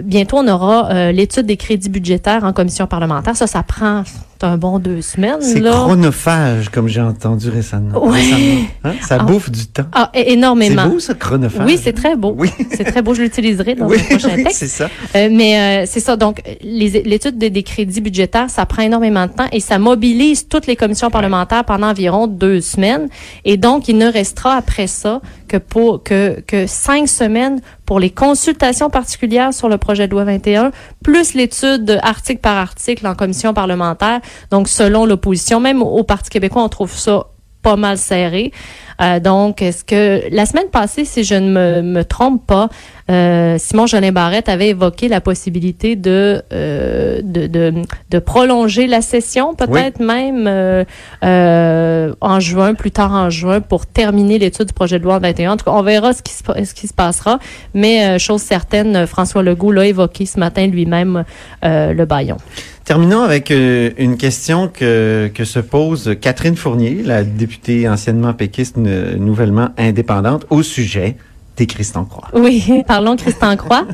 bientôt 0.02 0.38
on 0.38 0.48
aura 0.48 1.12
l'étude 1.12 1.46
des 1.46 1.58
crédits 1.58 1.90
budgétaires 1.90 2.44
en 2.44 2.54
commission 2.54 2.88
parlementaire. 2.88 3.36
Ça, 3.36 3.48
ça 3.48 3.64
prend 3.64 4.04
un 4.44 4.58
bon 4.58 4.80
deux 4.80 5.02
semaines. 5.02 5.42
C'est 5.42 5.62
chronophage, 5.62 6.70
comme 6.70 6.88
j'ai 6.88 7.02
entendu 7.02 7.50
récemment. 7.50 8.06
Oui. 8.06 8.68
Hein? 8.84 8.94
Ça 9.02 9.18
ah. 9.20 9.24
bouffe 9.24 9.50
du 9.50 9.66
temps. 9.68 9.86
Ah, 9.94 10.10
énormément. 10.14 10.84
C'est 11.00 11.14
beau, 11.14 11.20
chronophage. 11.20 11.66
Oui, 11.66 11.80
c'est 11.82 11.94
très 11.94 12.16
beau. 12.16 12.36
Oui. 12.38 12.50
c'est 12.72 12.84
très 12.84 13.02
beau. 13.02 13.14
Je 13.14 13.22
l'utiliserai 13.22 13.76
dans 13.76 13.88
le 13.88 13.98
prochain 13.98 14.30
oui, 14.36 14.44
texte. 14.44 14.60
c'est 14.60 14.68
ça. 14.68 14.90
Euh, 15.16 15.30
mais 15.32 15.84
euh, 15.84 15.86
c'est 15.88 16.00
ça. 16.00 16.16
Donc, 16.16 16.42
l'étude 16.62 17.38
des, 17.38 17.64
crédits 17.64 18.02
budgétaires, 18.02 18.50
ça 18.50 18.66
prend 18.66 18.82
énormément 18.82 19.28
de 19.28 19.32
temps 19.32 19.48
et 19.52 19.60
ça 19.60 19.80
mobilise 19.80 20.48
toutes 20.48 20.68
les 20.68 20.76
commissions 20.76 21.10
parlementaires 21.10 21.64
pendant 21.64 21.90
environ 21.90 22.28
deux 22.28 22.62
semaines. 22.62 23.08
Et 23.46 23.58
donc, 23.58 23.88
il 23.88 23.98
ne 23.98 24.12
restera 24.12 24.56
après 24.56 24.88
ça 24.88 25.22
que 25.52 25.58
pour 25.58 26.02
que, 26.02 26.40
que 26.48 26.66
cinq 26.66 27.10
semaines 27.10 27.60
pour 27.86 28.00
les 28.00 28.10
consultations 28.10 28.90
particulières 28.90 29.54
sur 29.54 29.68
le 29.68 29.78
projet 29.78 30.08
de 30.08 30.14
loi 30.14 30.24
21, 30.24 30.72
plus 31.04 31.34
l'étude 31.34 32.00
article 32.04 32.40
par 32.40 32.56
article 32.56 33.06
en 33.06 33.16
commission 33.16 33.54
parlementaire. 33.54 34.22
Donc, 34.50 34.70
selon 34.70 35.06
l'opposition, 35.06 35.60
même 35.60 35.82
au 35.82 36.04
Parti 36.06 36.30
québécois, 36.30 36.64
on 36.64 36.70
trouve 36.70 36.94
ça 36.94 37.28
pas 37.62 37.76
mal 37.76 37.98
serré. 37.98 38.54
Euh, 39.02 39.20
donc, 39.20 39.62
est-ce 39.62 39.84
que 39.84 40.22
la 40.32 40.46
semaine 40.46 40.70
passée, 40.72 41.06
si 41.06 41.24
je 41.24 41.36
ne 41.36 41.50
me, 41.50 41.82
me 41.82 42.04
trompe 42.04 42.46
pas, 42.46 42.70
euh, 43.12 43.58
Simon 43.58 43.88
Jolin 43.88 44.12
Barrette 44.12 44.48
avait 44.48 44.70
évoqué 44.70 45.10
la 45.10 45.20
possibilité 45.20 45.96
de 45.96 46.42
euh, 46.54 47.20
de, 47.24 47.48
de, 47.48 47.74
de, 48.10 48.20
prolonger 48.20 48.88
la 48.88 49.02
session, 49.02 49.54
peut-être 49.54 50.00
même 50.00 50.48
euh, 50.48 52.14
en 52.22 52.40
juin, 52.40 52.74
plus 52.74 52.92
tard 52.92 53.12
en 53.12 53.30
juin, 53.30 53.60
pour 53.60 53.86
terminer 53.86 54.40
l'étude 54.40 54.68
du 54.68 54.74
projet 54.74 54.98
de 54.98 55.04
loi 55.04 55.20
21. 55.20 55.54
En 55.54 55.58
tout 55.58 55.66
cas, 55.66 55.72
on 55.72 55.82
verra 55.82 56.14
ce 56.14 56.22
qui 56.22 56.34
se, 56.34 56.44
ce 56.64 56.74
qui 56.74 56.88
se 56.88 56.94
passera. 56.94 57.40
Mais 57.74 58.18
chose 58.20 58.42
certaine, 58.42 59.06
François 59.08 59.44
Legault 59.44 59.72
l'a 59.72 59.88
évoqué 59.88 60.26
ce 60.26 60.40
matin 60.40 60.68
lui-même 60.68 61.26
le 61.64 62.06
baillon. 62.06 62.38
Terminons 62.84 63.22
avec 63.22 63.52
une 63.52 64.18
question 64.18 64.68
que, 64.68 65.30
que 65.34 65.46
se 65.46 65.60
pose 65.60 66.16
Catherine 66.20 66.56
Fournier, 66.56 67.04
la 67.04 67.24
députée 67.24 67.88
anciennement 67.88 68.34
péquiste 68.34 68.78
nouvellement 69.18 69.70
indépendante, 69.78 70.46
au 70.50 70.64
sujet 70.64 71.18
des 71.58 71.68
Christian 71.68 72.06
Croix. 72.06 72.30
Oui, 72.34 72.84
parlons 72.88 73.16
Christian 73.16 73.56
Croix. 73.58 73.86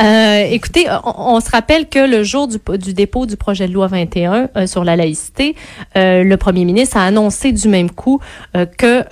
euh, 0.00 0.44
écoutez, 0.50 0.86
on, 1.04 1.40
se 1.40 1.50
rappelle 1.50 1.88
que 1.88 1.98
le 1.98 2.22
jour 2.22 2.48
du, 2.48 2.94
dépôt 2.94 3.26
du 3.26 3.36
projet 3.36 3.68
de 3.68 3.72
loi 3.72 3.86
21 3.86 4.48
euh, 4.56 4.66
sur 4.66 4.84
la 4.84 4.96
laïcité, 4.96 5.54
euh, 5.96 6.24
le 6.24 6.36
premier 6.36 6.64
ministre 6.64 6.96
a 6.96 7.04
annoncé 7.04 7.52
du 7.52 7.68
même 7.68 7.90
coup 7.90 8.20
que 8.52 9.04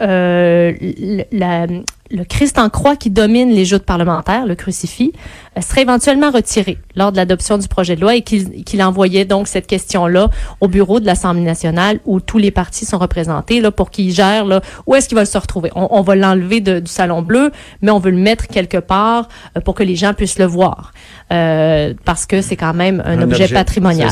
la, 1.33 1.67
le 2.13 2.25
Christ 2.25 2.59
en 2.59 2.69
croix 2.69 2.95
qui 2.95 3.11
domine 3.11 3.51
les 3.51 3.65
joutes 3.65 3.85
parlementaires, 3.85 4.47
le 4.47 4.55
crucifix, 4.55 5.13
euh, 5.57 5.61
serait 5.63 5.83
éventuellement 5.83 6.31
retiré 6.31 6.79
lors 6.95 7.11
de 7.11 7.17
l'adoption 7.17 7.59
du 7.59 7.69
projet 7.69 7.97
de 7.97 8.01
loi 8.01 8.15
et 8.17 8.23
qu'il 8.23 8.83
envoyait 8.83 9.25
donc 9.25 9.49
cette 9.49 9.67
question-là 9.67 10.29
au 10.61 10.69
bureau 10.69 11.01
de 11.01 11.07
l'Assemblée 11.07 11.43
nationale 11.43 12.01
où 12.05 12.21
tous 12.21 12.39
les 12.39 12.51
partis 12.51 12.85
sont 12.85 12.99
représentés 12.99 13.61
là, 13.61 13.71
pour 13.71 13.91
qu'ils 13.91 14.13
gèrent 14.13 14.45
là, 14.45 14.61
où 14.87 14.95
est-ce 14.95 15.09
qu'il 15.09 15.17
va 15.17 15.25
se 15.25 15.39
retrouver. 15.39 15.71
On, 15.75 15.89
on 15.91 16.03
va 16.03 16.15
l'enlever 16.15 16.61
du 16.61 16.87
Salon 16.87 17.23
Bleu, 17.23 17.51
mais 17.81 17.91
on 17.91 17.99
veut 17.99 18.11
le 18.11 18.19
mettre 18.19 18.47
quelque 18.47 18.79
part 18.79 19.29
euh, 19.57 19.61
pour 19.61 19.75
que 19.75 19.83
les 19.83 19.97
gens 19.97 20.13
puissent 20.13 20.39
le 20.39 20.45
voir. 20.45 20.93
Euh, 21.33 21.95
parce 22.05 22.27
que 22.27 22.43
c'est 22.43 22.57
quand 22.57 22.75
même 22.75 23.03
un, 23.07 23.23
objet, 23.23 23.49
patrimonial. 23.49 24.11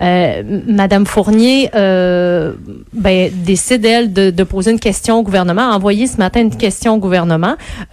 Euh, 0.00 0.60
Madame 0.66 1.04
Fournier 1.04 1.68
euh, 1.74 2.54
ben, 2.94 3.30
décide, 3.44 3.84
elle, 3.84 4.12
de, 4.12 4.30
de, 4.30 4.44
poser 4.44 4.70
une 4.70 4.80
question 4.80 5.18
au 5.18 5.22
gouvernement, 5.22 5.70
a 5.70 5.76
envoyé 5.76 6.06
ce 6.06 6.16
matin 6.16 6.40
une 6.40 6.56
question 6.56 6.94
au 6.94 6.98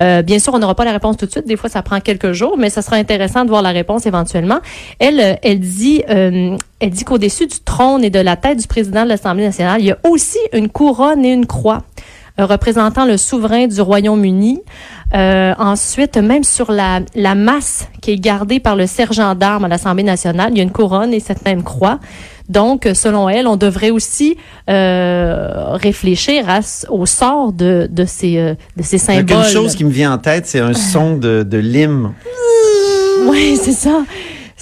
Euh, 0.02 0.22
bien 0.22 0.40
sûr, 0.40 0.54
on 0.54 0.60
n'aura 0.60 0.76
pas 0.76 0.86
la 0.86 0.92
réponse 0.92 1.18
tout 1.18 1.26
de 1.26 1.32
suite. 1.32 1.48
Des 1.48 1.58
fois, 1.58 1.70
ça 1.70 1.82
prend 1.82 2.00
quelques 2.00 2.32
jours, 2.32 2.58
mais 2.58 2.70
ça 2.70 2.82
sera 2.82 2.96
intéressant 2.96 3.44
de 3.44 3.50
voir 3.50 3.62
la 3.62 3.72
réponse 3.72 4.06
éventuellement. 4.06 4.60
Elle, 5.00 5.40
elle 5.42 5.60
dit, 5.60 6.04
euh, 6.10 6.56
elle 6.80 6.90
dit 6.90 7.04
qu'au-dessus 7.04 7.48
du 7.48 7.60
trône 7.60 8.04
et 8.04 8.10
de 8.10 8.20
la 8.20 8.36
tête 8.36 8.60
du 8.60 8.68
président 8.68 9.04
de 9.04 9.10
l'Assemblée 9.10 9.46
nationale, 9.46 9.82
il 9.82 9.88
y 9.88 9.92
a 9.92 9.98
aussi 10.08 10.40
une 10.54 10.70
couronne 10.70 11.26
et 11.26 11.34
une 11.34 11.46
croix 11.46 11.84
représentant 12.38 13.06
le 13.06 13.18
souverain 13.18 13.68
du 13.68 13.82
Royaume-Uni. 13.82 14.62
Euh, 15.16 15.54
ensuite, 15.58 16.18
même 16.18 16.44
sur 16.44 16.72
la, 16.72 17.00
la 17.16 17.34
masse 17.34 17.88
qui 18.02 18.12
est 18.12 18.20
gardée 18.20 18.60
par 18.60 18.76
le 18.76 18.86
sergent 18.86 19.34
d'armes 19.34 19.66
à 19.66 19.68
l'Assemblée 19.68 20.04
nationale, 20.04 20.52
il 20.52 20.58
y 20.58 20.62
a 20.62 20.64
une 20.64 20.72
couronne 20.72 21.14
et 21.14 21.20
cette 21.20 21.44
même 21.46 21.64
croix. 21.64 22.00
Donc, 22.48 22.88
selon 22.94 23.30
elle, 23.30 23.48
on 23.48 23.56
devrait 23.56 23.92
aussi 23.92 24.38
euh, 24.70 25.74
réfléchir 25.74 26.50
à, 26.50 26.60
au 26.90 27.06
sort 27.06 27.54
de, 27.54 27.88
de 27.92 28.06
ces, 28.06 28.38
euh, 28.38 28.56
de 28.76 28.84
ces 28.84 28.98
symboles. 28.98 29.38
Une 29.38 29.44
chose 29.44 29.76
qui 29.76 29.84
me 29.84 29.92
vient 29.92 30.14
en 30.14 30.18
tête, 30.18 30.48
c'est 30.48 30.60
un 30.60 30.74
son 30.74 31.16
de, 31.18 31.44
de 31.44 31.58
l'hymne 31.58 32.12
Oui, 33.28 33.58
c'est 33.62 33.72
ça 33.72 34.04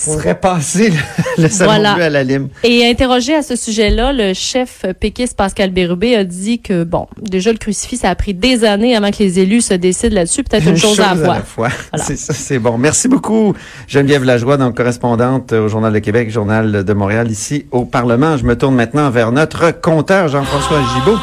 pourrait 0.03 0.39
passer 0.39 0.89
le, 0.89 0.97
le 1.43 1.49
salon 1.49 1.85
à 1.85 2.09
la 2.09 2.23
lime. 2.23 2.49
Et 2.63 2.87
interrogé 2.87 3.35
à 3.35 3.41
ce 3.41 3.55
sujet-là, 3.55 4.13
le 4.13 4.33
chef 4.33 4.85
péquiste 4.99 5.35
Pascal 5.35 5.71
Bérubé 5.71 6.15
a 6.15 6.23
dit 6.23 6.59
que, 6.59 6.83
bon, 6.83 7.07
déjà 7.21 7.51
le 7.51 7.57
crucifix, 7.57 7.97
ça 7.97 8.09
a 8.09 8.15
pris 8.15 8.33
des 8.33 8.63
années 8.63 8.95
avant 8.95 9.11
que 9.11 9.19
les 9.19 9.39
élus 9.39 9.61
se 9.61 9.73
décident 9.73 10.15
là-dessus. 10.15 10.43
Peut-être 10.43 10.67
une, 10.67 10.77
chose, 10.77 10.99
à 10.99 11.15
la 11.15 11.41
fois. 11.41 11.69
C'est 11.95 12.17
ça, 12.17 12.33
c'est 12.33 12.59
bon. 12.59 12.77
Merci 12.77 13.07
beaucoup, 13.07 13.53
Geneviève 13.87 14.23
Lajoie, 14.23 14.57
donc 14.57 14.75
correspondante 14.75 15.53
au 15.53 15.67
Journal 15.67 15.93
de 15.93 15.99
Québec, 15.99 16.29
Journal 16.29 16.83
de 16.83 16.93
Montréal, 16.93 17.29
ici 17.31 17.65
au 17.71 17.85
Parlement. 17.85 18.37
Je 18.37 18.45
me 18.45 18.57
tourne 18.57 18.75
maintenant 18.75 19.09
vers 19.09 19.31
notre 19.31 19.71
compteur, 19.71 20.27
Jean-François 20.27 20.81
Gibault. 20.93 21.17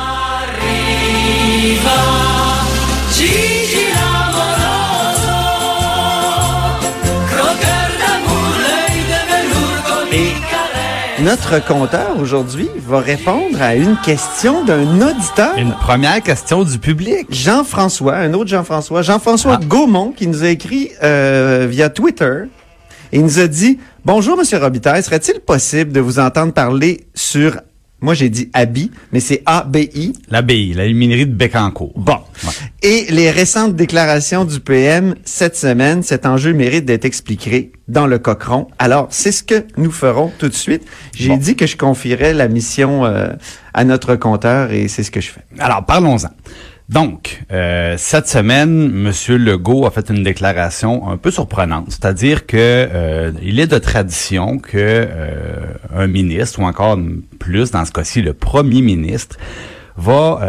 Notre 11.24 11.66
compteur 11.66 12.18
aujourd'hui 12.20 12.68
va 12.86 13.00
répondre 13.00 13.62
à 13.62 13.74
une 13.74 13.96
question 14.04 14.62
d'un 14.62 15.00
auditeur. 15.00 15.56
Une 15.56 15.72
première 15.72 16.22
question 16.22 16.64
du 16.64 16.78
public. 16.78 17.26
Jean-François, 17.30 18.16
un 18.16 18.34
autre 18.34 18.50
Jean-François, 18.50 19.00
Jean-François 19.00 19.58
ah. 19.58 19.64
Gaumont, 19.64 20.12
qui 20.12 20.26
nous 20.26 20.44
a 20.44 20.48
écrit 20.48 20.90
euh, 21.02 21.66
via 21.66 21.88
Twitter. 21.88 22.42
Et 23.10 23.20
il 23.20 23.22
nous 23.22 23.38
a 23.38 23.46
dit, 23.46 23.78
bonjour 24.04 24.36
Monsieur 24.36 24.58
Robitaille, 24.58 25.02
serait-il 25.02 25.40
possible 25.40 25.92
de 25.92 26.00
vous 26.00 26.18
entendre 26.18 26.52
parler 26.52 27.06
sur 27.14 27.58
moi, 28.04 28.12
j'ai 28.12 28.28
dit 28.28 28.50
ABI, 28.52 28.90
mais 29.12 29.20
c'est 29.20 29.42
A-B-I. 29.46 30.12
L'ABI, 30.28 30.74
la 30.74 30.86
minerie 30.92 31.24
de 31.24 31.32
Bécancourt. 31.32 31.94
Bon. 31.96 32.18
Et 32.82 33.06
les 33.08 33.30
récentes 33.30 33.76
déclarations 33.76 34.44
du 34.44 34.60
PM 34.60 35.14
cette 35.24 35.56
semaine, 35.56 36.02
cet 36.02 36.26
enjeu 36.26 36.52
mérite 36.52 36.84
d'être 36.84 37.06
expliqué 37.06 37.72
dans 37.88 38.06
le 38.06 38.18
cochon. 38.18 38.68
Alors, 38.78 39.06
c'est 39.08 39.32
ce 39.32 39.42
que 39.42 39.64
nous 39.78 39.90
ferons 39.90 40.30
tout 40.38 40.50
de 40.50 40.54
suite. 40.54 40.82
J'ai 41.16 41.38
dit 41.38 41.56
que 41.56 41.66
je 41.66 41.78
confierais 41.78 42.34
la 42.34 42.46
mission 42.46 43.06
euh, 43.06 43.28
à 43.72 43.84
notre 43.84 44.16
compteur 44.16 44.70
et 44.70 44.86
c'est 44.88 45.02
ce 45.02 45.10
que 45.10 45.22
je 45.22 45.30
fais. 45.30 45.40
Alors, 45.58 45.86
parlons-en. 45.86 46.28
Donc, 46.90 47.42
euh, 47.50 47.94
cette 47.96 48.28
semaine, 48.28 49.06
M. 49.06 49.36
Legault 49.38 49.86
a 49.86 49.90
fait 49.90 50.10
une 50.10 50.22
déclaration 50.22 51.08
un 51.08 51.16
peu 51.16 51.30
surprenante, 51.30 51.86
c'est-à-dire 51.88 52.46
que 52.46 52.56
euh, 52.58 53.32
il 53.42 53.58
est 53.58 53.66
de 53.66 53.78
tradition 53.78 54.58
que 54.58 54.76
euh, 54.76 55.60
un 55.96 56.06
ministre, 56.06 56.60
ou 56.60 56.64
encore 56.64 56.98
plus 57.38 57.70
dans 57.70 57.86
ce 57.86 57.92
cas-ci 57.92 58.20
le 58.20 58.34
premier 58.34 58.82
ministre, 58.82 59.36
va 59.96 60.40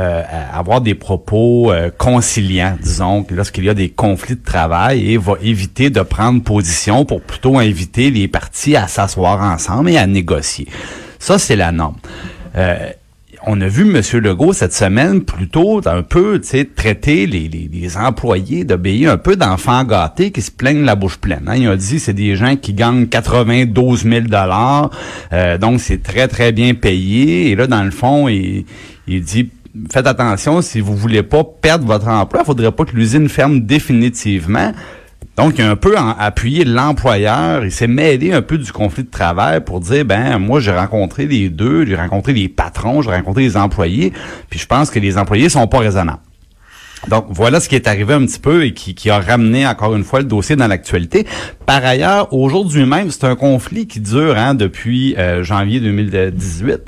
avoir 0.51 0.81
des 0.81 0.95
propos 0.95 1.71
conciliants, 1.99 2.75
disons, 2.81 3.27
lorsqu'il 3.29 3.63
y 3.65 3.69
a 3.69 3.75
des 3.75 3.89
conflits 3.89 4.37
de 4.37 4.43
travail 4.43 5.11
et 5.11 5.17
va 5.17 5.33
éviter 5.39 5.91
de 5.91 6.01
prendre 6.01 6.41
position 6.41 7.05
pour 7.05 7.21
plutôt 7.21 7.59
inviter 7.59 8.09
les 8.09 8.27
partis 8.27 8.75
à 8.75 8.87
s'asseoir 8.87 9.39
ensemble 9.43 9.91
et 9.91 9.97
à 9.97 10.07
négocier. 10.07 10.67
Ça, 11.19 11.37
c'est 11.37 11.55
la 11.55 11.71
norme 11.71 11.97
on 13.47 13.61
a 13.61 13.67
vu 13.67 13.83
M. 13.83 14.01
Legault 14.21 14.53
cette 14.53 14.73
semaine 14.73 15.21
plutôt 15.21 15.81
un 15.87 16.01
peu 16.01 16.41
traiter 16.75 17.27
les, 17.27 17.47
les, 17.47 17.97
employés 17.97 18.63
d'obéir 18.63 19.11
un 19.11 19.17
peu 19.17 19.35
d'enfants 19.35 19.83
gâtés 19.83 20.31
qui 20.31 20.41
se 20.41 20.51
plaignent 20.51 20.83
la 20.83 20.95
bouche 20.95 21.17
pleine. 21.17 21.43
Hein. 21.47 21.55
Il 21.55 21.67
a 21.67 21.75
dit 21.75 21.99
c'est 21.99 22.13
des 22.13 22.35
gens 22.35 22.55
qui 22.55 22.73
gagnent 22.73 23.07
92 23.07 24.03
000 24.03 24.21
dollars, 24.21 24.89
euh, 25.33 25.57
donc 25.57 25.79
c'est 25.79 26.01
très 26.01 26.27
très 26.27 26.51
bien 26.51 26.73
payé. 26.73 27.51
Et 27.51 27.55
là, 27.55 27.67
dans 27.67 27.83
le 27.83 27.91
fond, 27.91 28.27
il, 28.27 28.65
il 29.07 29.21
dit 29.21 29.49
faites 29.91 30.07
attention, 30.07 30.61
si 30.61 30.79
vous 30.79 30.95
voulez 30.95 31.23
pas 31.23 31.43
perdre 31.43 31.85
votre 31.85 32.07
emploi, 32.07 32.41
il 32.43 32.45
faudrait 32.45 32.71
pas 32.71 32.85
que 32.85 32.95
l'usine 32.95 33.29
ferme 33.29 33.61
définitivement. 33.61 34.71
Donc, 35.37 35.55
il 35.57 35.63
a 35.63 35.69
un 35.69 35.75
peu 35.75 35.95
appuyé 35.97 36.63
l'employeur. 36.63 37.65
Il 37.65 37.71
s'est 37.71 37.87
mêlé 37.87 38.31
un 38.31 38.41
peu 38.41 38.57
du 38.57 38.71
conflit 38.71 39.03
de 39.03 39.09
travail 39.09 39.61
pour 39.63 39.81
dire, 39.81 40.05
ben, 40.05 40.39
moi, 40.39 40.59
j'ai 40.59 40.71
rencontré 40.71 41.25
les 41.25 41.49
deux, 41.49 41.85
j'ai 41.85 41.95
rencontré 41.95 42.33
les 42.33 42.47
patrons, 42.47 43.01
j'ai 43.01 43.11
rencontré 43.11 43.43
les 43.43 43.57
employés, 43.57 44.13
puis 44.49 44.59
je 44.59 44.65
pense 44.65 44.89
que 44.89 44.99
les 44.99 45.17
employés 45.17 45.49
sont 45.49 45.67
pas 45.67 45.79
raisonnables. 45.79 46.21
Donc 47.07 47.27
voilà 47.29 47.59
ce 47.59 47.69
qui 47.69 47.75
est 47.75 47.87
arrivé 47.87 48.13
un 48.13 48.25
petit 48.25 48.39
peu 48.39 48.65
et 48.65 48.73
qui, 48.73 48.95
qui 48.95 49.09
a 49.09 49.19
ramené 49.19 49.67
encore 49.67 49.95
une 49.95 50.03
fois 50.03 50.19
le 50.19 50.25
dossier 50.25 50.55
dans 50.55 50.67
l'actualité. 50.67 51.27
Par 51.65 51.85
ailleurs, 51.85 52.33
aujourd'hui 52.33 52.85
même, 52.85 53.11
c'est 53.11 53.25
un 53.25 53.35
conflit 53.35 53.85
qui 53.85 53.99
dure 53.99 54.35
hein, 54.37 54.55
depuis 54.55 55.15
euh, 55.17 55.43
janvier 55.43 55.79
2018 55.79 56.79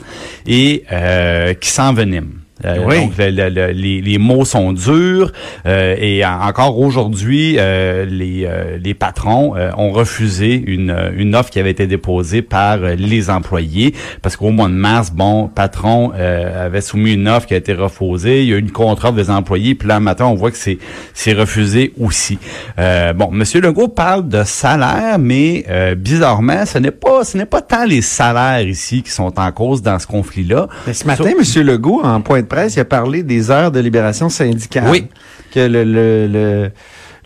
et 0.47 0.83
euh, 0.91 1.53
qui 1.53 1.69
s'envenime. 1.69 2.46
Euh, 2.65 3.01
donc, 3.01 3.17
les, 3.17 4.01
les, 4.01 4.17
mots 4.17 4.45
sont 4.45 4.73
durs 4.73 5.31
euh, 5.65 5.95
et 5.99 6.25
encore 6.25 6.79
aujourd'hui, 6.79 7.55
euh, 7.59 8.05
les, 8.05 8.49
les 8.83 8.93
patrons 8.93 9.53
ont 9.77 9.91
refusé 9.91 10.63
une, 10.65 10.95
une 11.15 11.35
offre 11.35 11.49
qui 11.49 11.59
avait 11.59 11.71
été 11.71 11.87
déposée 11.87 12.41
par 12.41 12.77
les 12.77 13.29
employés 13.29 13.93
parce 14.21 14.35
qu'au 14.35 14.49
mois 14.49 14.67
de 14.67 14.73
mars, 14.73 15.11
bon, 15.11 15.47
patron 15.47 16.11
avait 16.11 16.81
soumis 16.81 17.13
une 17.13 17.27
offre 17.27 17.47
qui 17.47 17.53
a 17.53 17.57
été 17.57 17.73
refusée. 17.73 18.43
Il 18.43 18.49
y 18.49 18.53
a 18.53 18.57
eu 18.57 18.59
une 18.59 18.71
contre-offre 18.71 19.13
des 19.13 19.29
employés, 19.29 19.75
puis 19.75 19.87
là, 19.87 19.99
matin, 19.99 20.25
on 20.25 20.35
voit 20.35 20.51
que 20.51 20.57
c'est 20.57 20.77
c'est 21.13 21.33
refusé 21.33 21.93
aussi. 21.99 22.39
bon, 22.77 23.31
Monsieur 23.31 23.61
Legault 23.61 23.87
parle 23.87 24.27
de 24.27 24.43
salaire, 24.43 25.19
mais 25.19 25.65
bizarrement, 25.95 26.65
ce 26.65 26.79
n'est 26.79 26.91
pas 26.91 27.23
ce 27.23 27.37
n'est 27.37 27.45
pas 27.45 27.61
tant 27.61 27.85
les 27.85 28.01
salaires 28.01 28.67
ici 28.67 29.03
qui 29.03 29.11
sont 29.11 29.39
en 29.39 29.51
cause 29.51 29.81
dans 29.81 29.99
ce 29.99 30.07
conflit-là. 30.07 30.67
ce 30.91 31.05
matin, 31.05 31.31
Monsieur 31.37 31.63
Legault, 31.63 32.01
en 32.03 32.21
presse, 32.47 32.75
il 32.75 32.79
a 32.79 32.85
parlé 32.85 33.23
des 33.23 33.51
heures 33.51 33.71
de 33.71 33.79
libération 33.79 34.29
syndicale. 34.29 34.89
Oui. 34.89 35.07
Que 35.53 35.59
le, 35.59 35.83
le, 35.83 36.27
le 36.27 36.71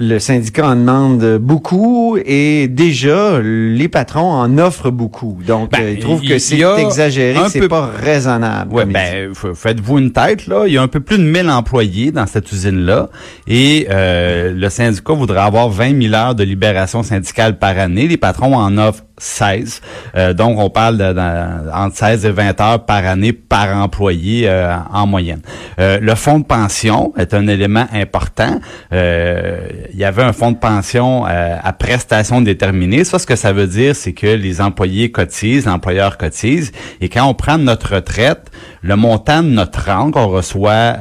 le 0.01 0.17
syndicat 0.17 0.67
en 0.67 0.75
demande 0.75 1.37
beaucoup 1.37 2.17
et 2.25 2.67
déjà 2.67 3.39
les 3.39 3.87
patrons 3.87 4.31
en 4.31 4.57
offrent 4.57 4.89
beaucoup. 4.89 5.37
Donc 5.45 5.71
ben, 5.71 5.81
euh, 5.81 5.91
ils 5.91 5.99
trouvent 5.99 6.23
que 6.23 6.39
c'est 6.39 6.59
exagéré, 6.79 7.39
c'est 7.49 7.67
pas 7.67 7.85
raisonnable. 7.85 8.73
Ouais, 8.73 8.85
ben 8.85 9.31
faites-vous 9.53 9.99
une 9.99 10.11
tête 10.11 10.47
là, 10.47 10.63
il 10.65 10.73
y 10.73 10.77
a 10.77 10.81
un 10.81 10.87
peu 10.87 11.01
plus 11.01 11.19
de 11.19 11.23
1000 11.23 11.49
employés 11.49 12.11
dans 12.11 12.25
cette 12.25 12.51
usine 12.51 12.83
là 12.83 13.09
et 13.47 13.87
euh, 13.91 14.51
le 14.53 14.69
syndicat 14.69 15.13
voudrait 15.13 15.41
avoir 15.41 15.69
20 15.69 16.01
000 16.01 16.15
heures 16.15 16.35
de 16.35 16.43
libération 16.43 17.03
syndicale 17.03 17.59
par 17.59 17.77
année. 17.77 18.07
Les 18.07 18.17
patrons 18.17 18.55
en 18.55 18.77
offrent 18.79 19.03
16. 19.21 19.81
Euh, 20.15 20.33
donc, 20.33 20.57
on 20.57 20.69
parle 20.69 20.97
de, 20.97 21.71
entre 21.71 21.95
16 21.95 22.25
et 22.25 22.31
20 22.31 22.59
heures 22.59 22.85
par 22.85 23.05
année 23.05 23.33
par 23.33 23.69
employé 23.77 24.49
euh, 24.49 24.75
en 24.91 25.05
moyenne. 25.05 25.41
Euh, 25.79 25.99
le 26.01 26.15
fonds 26.15 26.39
de 26.39 26.43
pension 26.43 27.13
est 27.17 27.33
un 27.35 27.47
élément 27.47 27.85
important. 27.93 28.59
il 28.91 29.95
y 29.95 30.03
avait 30.03 30.23
un 30.23 30.33
fonds 30.33 30.51
de 30.51 30.57
pension 30.57 31.25
à 31.25 31.73
prestation 31.73 32.41
déterminée. 32.41 33.03
Ça, 33.03 33.19
ce 33.19 33.27
que 33.27 33.35
ça 33.35 33.53
veut 33.53 33.67
dire, 33.67 33.95
c'est 33.95 34.13
que 34.13 34.27
les 34.27 34.59
employés 34.59 35.11
cotisent, 35.11 35.65
l'employeur 35.65 36.17
cotise. 36.17 36.71
Et 36.99 37.09
quand 37.09 37.25
on 37.25 37.33
prend 37.33 37.57
notre 37.57 37.95
retraite, 37.95 38.51
le 38.81 38.95
montant 38.95 39.43
de 39.43 39.49
notre 39.49 39.85
rente 39.85 40.13
qu'on 40.13 40.27
reçoit 40.27 40.95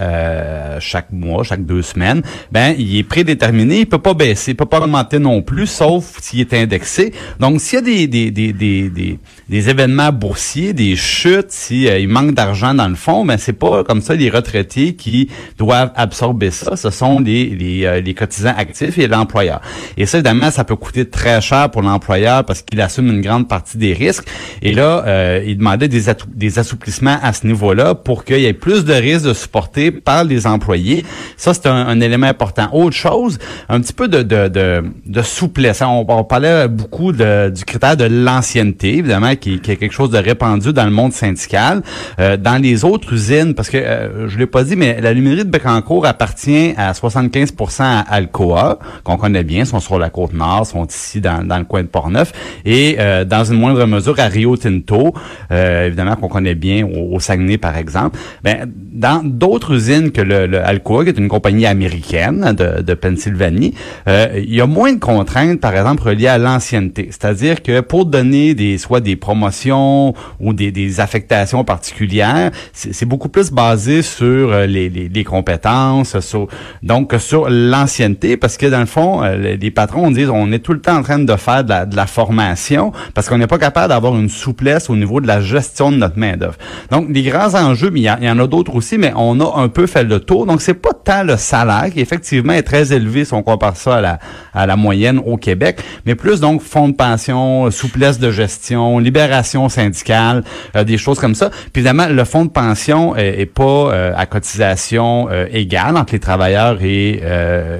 chaque 0.81 1.11
mois, 1.11 1.43
chaque 1.43 1.65
deux 1.65 1.83
semaines, 1.83 2.23
ben, 2.53 2.75
il 2.79 2.99
est 2.99 3.03
prédéterminé. 3.03 3.81
Il 3.81 3.87
peut 3.87 3.99
pas 3.99 4.15
baisser, 4.15 4.53
il 4.53 4.57
peut 4.57 4.67
pas 4.67 4.81
augmenter 4.81 5.19
non 5.19 5.41
plus, 5.41 5.67
sauf 5.67 6.19
s'il 6.21 6.41
est 6.41 6.53
indexé. 6.55 7.15
Donc, 7.39 7.61
s'il 7.61 7.79
y 7.79 7.79
a 7.79 8.07
des 8.07 8.10
des, 8.11 8.31
des, 8.31 8.53
des, 8.53 9.19
des, 9.49 9.71
événements 9.71 10.13
boursiers, 10.13 10.73
des 10.73 10.97
chutes, 10.97 11.51
si 11.51 11.89
euh, 11.89 11.99
il 11.99 12.09
manque 12.09 12.35
d'argent 12.35 12.75
dans 12.75 12.89
le 12.89 12.95
fond, 12.95 13.25
mais 13.25 13.39
c'est 13.39 13.55
pas 13.55 13.85
comme 13.85 14.03
ça 14.03 14.15
les 14.15 14.29
retraités 14.29 14.95
qui 14.95 15.31
doivent 15.57 15.93
absorber 15.97 16.51
ça. 16.51 16.77
Ce 16.77 16.91
sont 16.91 17.21
les, 17.21 17.47
les, 17.47 17.87
euh, 17.87 18.01
les 18.01 18.15
cotisants 18.15 18.55
actifs 18.57 18.99
et 18.99 19.09
l'employeur. 19.09 19.61
Et 19.97 20.07
ça, 20.07 20.19
évidemment, 20.19 20.51
ça 20.51 20.65
peut 20.65 20.77
coûter 20.77 21.09
très 21.09 21.41
cher 21.41 21.71
pour 21.71 21.83
l'employeur 21.83 22.45
parce 22.45 22.63
qu'il 22.63 22.81
assume 22.81 23.09
une 23.09 23.21
grande 23.21 23.49
partie 23.49 23.79
des 23.79 23.93
risques. 23.93 24.27
Et 24.63 24.73
là, 24.73 25.05
euh, 25.07 25.43
il 25.47 25.59
demandait 25.59 25.89
des, 25.89 26.03
des 26.35 26.59
assouplissements 26.59 27.19
à 27.23 27.33
ce 27.33 27.47
niveau-là 27.47 27.95
pour 27.95 28.25
qu'il 28.25 28.41
y 28.41 28.47
ait 28.47 28.53
plus 28.53 28.85
de 28.85 28.93
risques 28.93 29.27
de 29.27 29.35
supporter 29.35 29.91
par 29.91 30.25
les 30.25 30.47
employés. 30.47 31.05
Ça, 31.37 31.55
c'est 31.55 31.67
un, 31.67 32.01
élément 32.01 32.27
important. 32.27 32.69
Autre 32.73 32.97
chose, 32.97 33.39
un 33.69 33.81
petit 33.81 33.93
peu 33.93 34.09
de, 34.09 34.23
de, 34.23 34.83
de, 35.07 35.23
souplesse. 35.23 35.83
On, 35.83 36.25
parlait 36.25 36.69
beaucoup 36.69 37.13
du 37.13 37.65
critère 37.67 37.90
de 37.97 38.05
l'ancienneté, 38.05 38.99
évidemment, 38.99 39.35
qui, 39.37 39.61
qui, 39.61 39.73
est 39.73 39.77
quelque 39.77 39.93
chose 39.93 40.11
de 40.11 40.19
répandu 40.19 40.73
dans 40.73 40.85
le 40.85 40.91
monde 40.91 41.13
syndical. 41.13 41.83
Euh, 42.19 42.37
dans 42.37 42.61
les 42.61 42.85
autres 42.85 43.13
usines, 43.13 43.55
parce 43.55 43.71
que 43.71 43.77
euh, 43.77 44.29
je 44.29 44.39
l'ai 44.39 44.47
pas 44.47 44.65
dit, 44.65 44.77
mais 44.77 45.01
la 45.01 45.13
luminerie 45.13 45.45
de 45.45 45.51
Bécancourt 45.51 46.07
appartient 46.07 46.75
à 46.77 46.95
75 46.95 47.55
à 47.81 48.01
Alcoa, 48.01 48.79
qu'on 49.05 49.17
connaît 49.17 49.45
bien, 49.45 49.65
sont 49.65 49.81
sur 49.81 49.99
la 49.99 50.11
côte 50.11 50.33
nord, 50.33 50.67
sont 50.67 50.87
ici 50.87 51.21
dans, 51.21 51.47
dans 51.47 51.59
le 51.59 51.65
coin 51.65 51.83
de 51.83 51.89
Portneuf, 51.89 52.33
et 52.65 52.97
euh, 52.99 53.25
dans 53.25 53.45
une 53.45 53.59
moindre 53.59 53.85
mesure 53.87 54.19
à 54.19 54.27
Rio 54.27 54.57
Tinto, 54.57 55.15
euh, 55.51 55.87
évidemment 55.87 56.17
qu'on 56.17 56.29
connaît 56.29 56.55
bien 56.55 56.87
au, 56.87 57.21
Saguenay 57.21 57.59
par 57.59 57.77
exemple. 57.77 58.19
Ben, 58.43 58.71
dans 58.75 59.23
d'autres 59.23 59.75
usines 59.75 60.11
que 60.11 60.23
le, 60.23 60.47
le, 60.47 60.65
Alcoa, 60.65 61.05
qui 61.05 61.11
est 61.11 61.19
une 61.19 61.29
compagnie 61.29 61.67
américaine 61.67 62.55
de, 62.57 62.83
de 62.83 62.95
Pennsylvanie, 62.95 63.75
il 64.07 64.55
y 64.55 64.61
a 64.61 64.67
moins 64.67 64.93
de 64.93 64.99
contraintes, 64.99 65.61
par 65.61 65.75
exemple, 65.75 66.03
reliées 66.03 66.29
à 66.29 66.39
l'ancienneté. 66.39 67.09
C'est-à-dire 67.11 67.63
que 67.63 67.80
que 67.81 67.87
pour 67.87 68.07
donner 68.07 68.55
des 68.55 68.79
soit 68.79 69.01
des 69.01 69.17
promotions 69.17 70.15
ou 70.41 70.53
des, 70.53 70.71
des 70.71 71.01
affectations 71.01 71.65
particulières, 71.65 72.51
c'est 72.73 73.07
beaucoup 73.07 73.29
plus 73.29 73.51
basé 73.51 74.03
sur 74.03 74.53
les, 74.67 74.89
les, 74.89 75.09
les 75.09 75.25
compétences, 75.25 76.19
sur, 76.21 76.49
donc 76.83 77.15
sur 77.19 77.49
l'ancienneté, 77.49 78.37
parce 78.37 78.57
que 78.57 78.67
dans 78.67 78.81
le 78.81 78.87
fond, 78.87 79.23
les 79.23 79.71
patrons 79.71 80.11
disent 80.11 80.31
on 80.31 80.53
est 80.53 80.59
tout 80.59 80.73
le 80.73 80.81
temps 80.81 80.97
en 80.97 81.03
train 81.03 81.19
de 81.19 81.37
faire 81.37 81.65
de 81.65 81.71
la, 81.71 81.87
de 81.87 81.97
la 81.97 82.07
formation 82.07 82.93
parce 83.15 83.29
qu'on 83.29 83.39
n'est 83.39 83.47
pas 83.47 83.59
capable 83.59 83.89
d'avoir 83.89 84.17
une 84.17 84.29
souplesse 84.29 84.91
au 84.91 84.97
niveau 84.97 85.21
de 85.21 85.27
la 85.27 85.41
gestion 85.41 85.91
de 85.91 85.97
notre 85.97 86.19
main 86.19 86.37
d'œuvre. 86.37 86.57
Donc 86.91 87.09
les 87.11 87.23
grands 87.23 87.55
enjeux, 87.55 87.91
mais 87.91 88.01
il 88.01 88.05
y, 88.05 88.31
en 88.31 88.39
a 88.39 88.47
d'autres 88.47 88.75
aussi, 88.75 88.99
mais 88.99 89.13
on 89.17 89.41
a 89.41 89.61
un 89.61 89.69
peu 89.69 89.87
fait 89.87 90.05
le 90.05 90.21
tour. 90.21 90.47
Donc 90.47 90.61
c'est 90.61 90.75
pas 90.75 90.93
tant 90.93 91.23
le 91.23 91.37
salaire 91.37 91.91
qui 91.93 92.01
effectivement 92.01 92.53
est 92.53 92.63
très 92.63 92.93
élevé 92.93 93.25
si 93.25 93.35
on 93.35 93.43
compare 93.43 93.77
ça 93.77 93.97
à 93.97 94.01
la 94.01 94.19
à 94.53 94.67
la 94.67 94.77
moyenne 94.77 95.21
au 95.25 95.37
Québec, 95.37 95.81
mais 96.07 96.15
plus 96.15 96.41
donc 96.41 96.63
fonds 96.63 96.89
de 96.89 96.95
pension, 96.95 97.70
souplesse 97.71 98.19
de 98.19 98.31
gestion, 98.31 98.99
libération 98.99 99.69
syndicale, 99.69 100.45
euh, 100.77 100.85
des 100.85 100.99
choses 100.99 101.19
comme 101.19 101.35
ça. 101.35 101.51
Puis 101.51 101.81
évidemment, 101.81 102.07
le 102.07 102.25
fonds 102.25 102.45
de 102.45 102.51
pension 102.51 103.17
est, 103.17 103.47
pas 103.47 103.63
euh, 103.63 104.13
à 104.17 104.27
cotisation 104.27 105.29
euh, 105.31 105.47
égale 105.53 105.97
entre 105.97 106.13
les 106.13 106.21
travailleurs 106.21 106.83
et, 106.83 107.23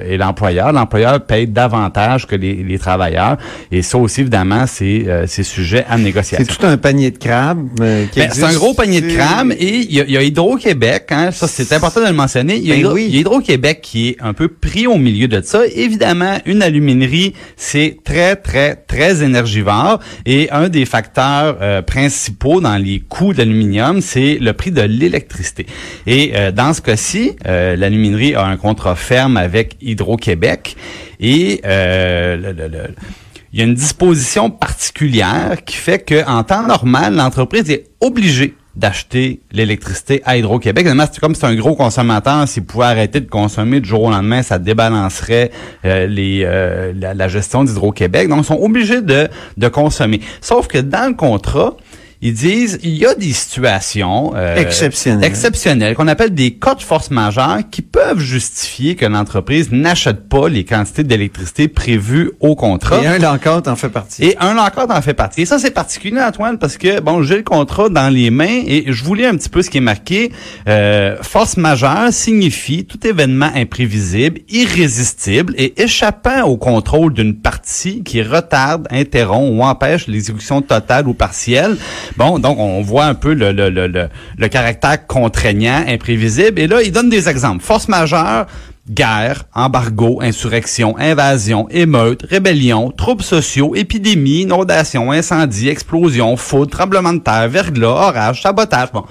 et 0.07 0.17
l'employeur. 0.17 0.71
L'employeur 0.71 1.25
paye 1.25 1.47
davantage 1.47 2.27
que 2.27 2.35
les, 2.35 2.55
les 2.55 2.79
travailleurs. 2.79 3.37
Et 3.71 3.81
ça 3.81 3.97
aussi, 3.97 4.21
évidemment, 4.21 4.65
c'est 4.67 5.27
sujet 5.43 5.85
à 5.89 5.97
négociation. 5.97 6.45
C'est 6.47 6.57
tout 6.57 6.65
un 6.65 6.77
panier 6.77 7.11
de 7.11 7.17
crabes. 7.17 7.67
Ben, 7.77 8.07
c'est 8.13 8.43
un 8.43 8.53
gros 8.53 8.73
panier 8.73 9.01
de 9.01 9.11
crabes 9.11 9.51
et 9.51 9.77
il 9.77 9.93
y 9.93 10.17
a, 10.17 10.23
Hydro-Québec. 10.23 11.07
Hein, 11.11 11.31
ça, 11.31 11.47
c'est 11.47 11.73
important 11.73 12.01
de 12.01 12.07
le 12.07 12.13
mentionner. 12.13 12.57
Il 12.57 12.65
y 12.65 12.71
a, 12.71 12.89
ben 12.89 12.97
Hydro-Québec 12.97 13.79
qui 13.81 14.09
est 14.09 14.17
un 14.19 14.33
peu 14.33 14.47
pris 14.47 14.87
au 14.87 14.97
milieu 14.97 15.27
de 15.27 15.41
ça. 15.41 15.61
Évidemment, 15.73 16.37
une 16.45 16.61
aluminerie, 16.61 17.33
c'est 17.55 17.97
très, 18.03 18.35
très, 18.35 18.75
très 18.75 19.23
énergivore. 19.23 19.80
Et 20.25 20.49
un 20.51 20.69
des 20.69 20.85
facteurs 20.85 21.57
euh, 21.61 21.81
principaux 21.81 22.61
dans 22.61 22.77
les 22.77 22.99
coûts 22.99 23.33
d'aluminium, 23.33 24.01
c'est 24.01 24.37
le 24.39 24.53
prix 24.53 24.71
de 24.71 24.81
l'électricité. 24.81 25.65
Et 26.07 26.33
euh, 26.35 26.51
dans 26.51 26.73
ce 26.73 26.81
cas-ci, 26.81 27.35
euh, 27.47 27.75
l'aluminerie 27.75 28.35
a 28.35 28.45
un 28.45 28.57
contrat 28.57 28.95
ferme 28.95 29.37
avec 29.37 29.77
Hydro-Québec. 29.81 30.75
Et 31.19 31.61
il 31.63 33.59
y 33.59 33.61
a 33.61 33.65
une 33.65 33.75
disposition 33.75 34.49
particulière 34.49 35.63
qui 35.65 35.75
fait 35.75 35.99
que 35.99 36.25
en 36.27 36.43
temps 36.43 36.65
normal, 36.65 37.15
l'entreprise 37.15 37.69
est 37.69 37.85
obligée 37.99 38.55
d'acheter 38.75 39.41
l'électricité 39.51 40.21
à 40.25 40.37
Hydro-Québec. 40.37 40.87
C'est 41.11 41.19
comme 41.19 41.35
c'est 41.35 41.45
un 41.45 41.55
gros 41.55 41.75
consommateur, 41.75 42.47
s'il 42.47 42.63
pouvait 42.63 42.85
arrêter 42.85 43.19
de 43.19 43.29
consommer 43.29 43.81
du 43.81 43.89
jour 43.89 44.03
au 44.03 44.09
lendemain, 44.09 44.43
ça 44.43 44.59
débalancerait 44.59 45.51
euh, 45.85 46.07
les, 46.07 46.43
euh, 46.45 46.93
la, 46.95 47.13
la, 47.13 47.27
gestion 47.27 47.63
d'Hydro-Québec. 47.63 48.29
Donc, 48.29 48.39
ils 48.39 48.45
sont 48.45 48.59
obligés 48.61 49.01
de, 49.01 49.27
de 49.57 49.67
consommer. 49.67 50.21
Sauf 50.39 50.67
que 50.67 50.77
dans 50.77 51.09
le 51.09 51.15
contrat, 51.15 51.75
ils 52.21 52.33
disent 52.33 52.79
il 52.83 52.95
y 52.95 53.05
a 53.05 53.15
des 53.15 53.33
situations 53.33 54.33
euh, 54.35 54.55
exceptionnelles, 54.55 55.23
exceptionnelles 55.23 55.95
qu'on 55.95 56.07
appelle 56.07 56.33
des 56.33 56.51
cas 56.51 56.75
de 56.75 56.81
force 56.81 57.09
majeure 57.09 57.59
qui 57.71 57.81
peuvent 57.81 58.19
justifier 58.19 58.95
que 58.95 59.05
l'entreprise 59.05 59.71
n'achète 59.71 60.29
pas 60.29 60.47
les 60.47 60.63
quantités 60.63 61.03
d'électricité 61.03 61.67
prévues 61.67 62.31
au 62.39 62.55
contrat. 62.55 63.01
Et 63.01 63.07
un 63.07 63.17
lockout 63.17 63.67
en 63.67 63.75
fait 63.75 63.89
partie. 63.89 64.23
Et 64.23 64.37
un 64.39 64.53
lockout 64.53 64.91
en 64.91 65.01
fait 65.01 65.15
partie. 65.15 65.41
Et 65.41 65.45
ça 65.45 65.57
c'est 65.57 65.71
particulier 65.71 66.21
Antoine 66.21 66.59
parce 66.59 66.77
que 66.77 66.99
bon 66.99 67.23
j'ai 67.23 67.37
le 67.37 67.43
contrat 67.43 67.89
dans 67.89 68.09
les 68.09 68.29
mains 68.29 68.61
et 68.67 68.85
je 68.87 69.03
voulais 69.03 69.25
un 69.25 69.35
petit 69.35 69.49
peu 69.49 69.63
ce 69.63 69.71
qui 69.71 69.77
est 69.77 69.81
marqué. 69.81 70.31
Euh, 70.67 71.17
force 71.23 71.57
majeure 71.57 72.09
signifie 72.11 72.85
tout 72.85 73.05
événement 73.05 73.49
imprévisible, 73.55 74.41
irrésistible 74.49 75.55
et 75.57 75.81
échappant 75.81 76.43
au 76.43 76.57
contrôle 76.57 77.13
d'une 77.13 77.35
partie 77.35 78.03
qui 78.03 78.21
retarde, 78.21 78.87
interrompt 78.91 79.51
ou 79.57 79.63
empêche 79.63 80.05
l'exécution 80.05 80.61
totale 80.61 81.07
ou 81.07 81.13
partielle 81.15 81.77
Bon, 82.17 82.39
donc 82.39 82.59
on 82.59 82.81
voit 82.81 83.05
un 83.05 83.13
peu 83.13 83.33
le, 83.33 83.51
le, 83.51 83.69
le, 83.69 83.87
le, 83.87 84.47
caractère 84.47 85.07
contraignant, 85.07 85.83
imprévisible. 85.87 86.59
Et 86.59 86.67
là, 86.67 86.81
il 86.81 86.91
donne 86.91 87.09
des 87.09 87.29
exemples. 87.29 87.63
Force 87.63 87.87
majeure, 87.87 88.47
guerre, 88.89 89.43
embargo, 89.53 90.19
insurrection, 90.21 90.97
invasion, 90.97 91.67
émeute, 91.69 92.25
rébellion, 92.29 92.91
troubles 92.91 93.23
sociaux, 93.23 93.75
épidémie, 93.75 94.41
inondation, 94.41 95.11
incendie, 95.11 95.69
explosion, 95.69 96.35
foudre, 96.35 96.71
tremblement 96.71 97.13
de 97.13 97.19
terre, 97.19 97.47
verglas, 97.47 97.87
orage, 97.87 98.41
sabotage. 98.41 98.91
Bon. 98.91 99.05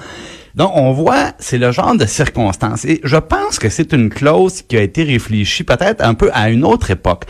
Donc, 0.54 0.72
on 0.74 0.92
voit, 0.92 1.32
c'est 1.38 1.58
le 1.58 1.72
genre 1.72 1.96
de 1.96 2.06
circonstances. 2.06 2.84
Et 2.84 3.00
je 3.04 3.16
pense 3.16 3.58
que 3.58 3.68
c'est 3.68 3.92
une 3.92 4.10
clause 4.10 4.62
qui 4.62 4.76
a 4.76 4.82
été 4.82 5.04
réfléchie 5.04 5.64
peut-être 5.64 6.04
un 6.04 6.14
peu 6.14 6.30
à 6.32 6.50
une 6.50 6.64
autre 6.64 6.90
époque. 6.90 7.24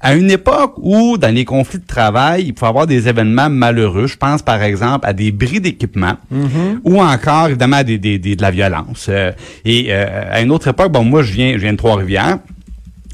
À 0.00 0.14
une 0.14 0.30
époque 0.30 0.74
où, 0.78 1.18
dans 1.18 1.34
les 1.34 1.44
conflits 1.44 1.78
de 1.78 1.86
travail, 1.86 2.46
il 2.48 2.54
faut 2.58 2.66
avoir 2.66 2.86
des 2.86 3.08
événements 3.08 3.50
malheureux. 3.50 4.06
Je 4.06 4.16
pense, 4.16 4.42
par 4.42 4.62
exemple, 4.62 5.06
à 5.06 5.12
des 5.12 5.32
bris 5.32 5.60
d'équipement 5.60 6.16
mm-hmm. 6.32 6.80
ou 6.84 7.00
encore, 7.00 7.48
évidemment, 7.48 7.78
à 7.78 7.84
des, 7.84 7.98
des, 7.98 8.18
de 8.18 8.42
la 8.42 8.50
violence. 8.50 9.06
Euh, 9.08 9.32
et 9.64 9.86
euh, 9.90 10.24
à 10.30 10.40
une 10.40 10.50
autre 10.50 10.68
époque, 10.68 10.92
bon, 10.92 11.04
moi, 11.04 11.22
je 11.22 11.32
viens, 11.32 11.52
je 11.52 11.62
viens 11.62 11.72
de 11.72 11.78
Trois-Rivières 11.78 12.38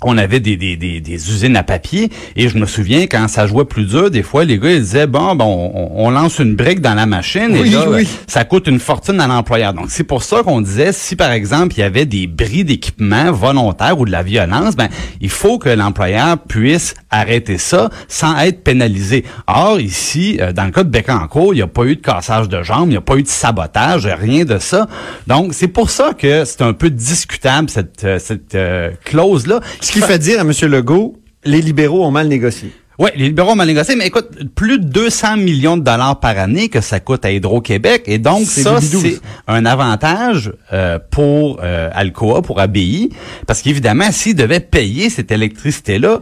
on 0.05 0.19
avait 0.19 0.41
des, 0.41 0.57
des, 0.57 0.77
des, 0.77 1.01
des, 1.01 1.31
usines 1.31 1.57
à 1.57 1.62
papier 1.62 2.11
et 2.37 2.49
je 2.49 2.59
me 2.59 2.67
souviens 2.67 3.07
quand 3.07 3.29
ça 3.29 3.47
jouait 3.47 3.65
plus 3.65 3.85
dur, 3.85 4.11
des 4.11 4.23
fois 4.23 4.45
les 4.45 4.59
gars 4.59 4.73
ils 4.73 4.81
disaient 4.81 5.07
bon 5.07 5.35
bon 5.35 5.91
on, 5.95 6.11
lance 6.11 6.38
une 6.38 6.55
brique 6.55 6.81
dans 6.81 6.95
la 6.95 7.07
machine 7.07 7.55
et 7.55 7.65
là 7.65 7.87
ça 8.27 8.45
coûte 8.45 8.67
une 8.67 8.81
fortune 8.81 9.21
à 9.21 9.27
l'employeur. 9.27 9.73
Donc 9.73 9.87
c'est 9.88 10.05
pour 10.05 10.23
ça 10.23 10.43
qu'on 10.43 10.61
disait 10.61 10.93
si 10.93 11.17
par 11.17 11.31
exemple 11.31 11.75
il 11.77 11.81
y 11.81 11.83
avait 11.83 12.07
des 12.07 12.27
bris 12.27 12.65
d'équipement 12.65 13.33
volontaires 13.33 13.99
ou 13.99 14.05
de 14.05 14.11
la 14.11 14.23
violence, 14.23 14.77
ben 14.77 14.88
il 15.21 15.31
faut 15.31 15.59
que 15.59 15.69
l'employeur 15.69 16.38
puisse 16.38 16.95
arrêter 17.11 17.59
ça 17.59 17.91
sans 18.09 18.37
être 18.38 18.62
pénalisé. 18.62 19.25
Or 19.47 19.81
ici 19.81 20.38
euh, 20.41 20.53
dans 20.53 20.65
le 20.65 20.71
cas 20.71 20.85
de 20.85 20.91
Bécancourt, 20.91 21.55
il 21.55 21.57
n'y 21.57 21.62
a 21.62 21.67
pas 21.67 21.85
eu 21.85 21.97
de 21.97 22.03
cassage 22.03 22.49
de 22.49 22.62
jambes, 22.62 22.88
il 22.88 22.93
n'y 22.93 22.97
a 22.97 23.01
pas 23.01 23.17
eu 23.17 23.23
de 23.23 23.29
sabotage, 23.29 24.07
rien 24.07 24.45
de 24.45 24.59
ça. 24.59 24.87
Donc 25.27 25.55
c'est 25.55 25.69
pour 25.69 25.91
ça 25.91 26.12
que 26.17 26.45
c'est 26.45 26.62
un 26.62 26.73
peu 26.73 26.91
discutable 26.91 27.71
cette 27.71 28.05
euh, 28.05 28.19
cette 28.19 28.55
euh, 28.55 28.91
clause 29.05 29.47
là 29.47 29.61
ce 29.92 30.00
qui 30.00 30.07
fait 30.07 30.18
dire 30.18 30.40
à 30.40 30.42
M. 30.42 30.52
Legault, 30.70 31.18
les 31.44 31.61
libéraux 31.61 32.05
ont 32.05 32.11
mal 32.11 32.26
négocié. 32.26 32.72
Oui, 32.98 33.11
les 33.14 33.26
libéraux 33.26 33.52
ont 33.52 33.57
mal 33.57 33.66
négocié, 33.66 33.94
mais 33.94 34.07
écoute, 34.07 34.28
plus 34.55 34.78
de 34.78 34.85
200 34.85 35.37
millions 35.37 35.76
de 35.76 35.83
dollars 35.83 36.18
par 36.18 36.38
année 36.38 36.68
que 36.68 36.81
ça 36.81 36.98
coûte 36.98 37.24
à 37.26 37.33
Hydro-Québec. 37.33 38.05
Et 38.07 38.18
donc, 38.18 38.46
ça, 38.46 38.81
c'est 38.81 39.20
un 39.48 39.66
avantage 39.66 40.52
euh, 40.72 40.98
pour 41.11 41.61
euh, 41.62 41.90
Alcoa, 41.92 42.40
pour 42.40 42.59
ABI, 42.61 43.11
parce 43.46 43.61
qu'évidemment, 43.61 44.11
s'ils 44.12 44.35
devaient 44.35 44.61
payer 44.61 45.11
cette 45.11 45.31
électricité-là, 45.31 46.20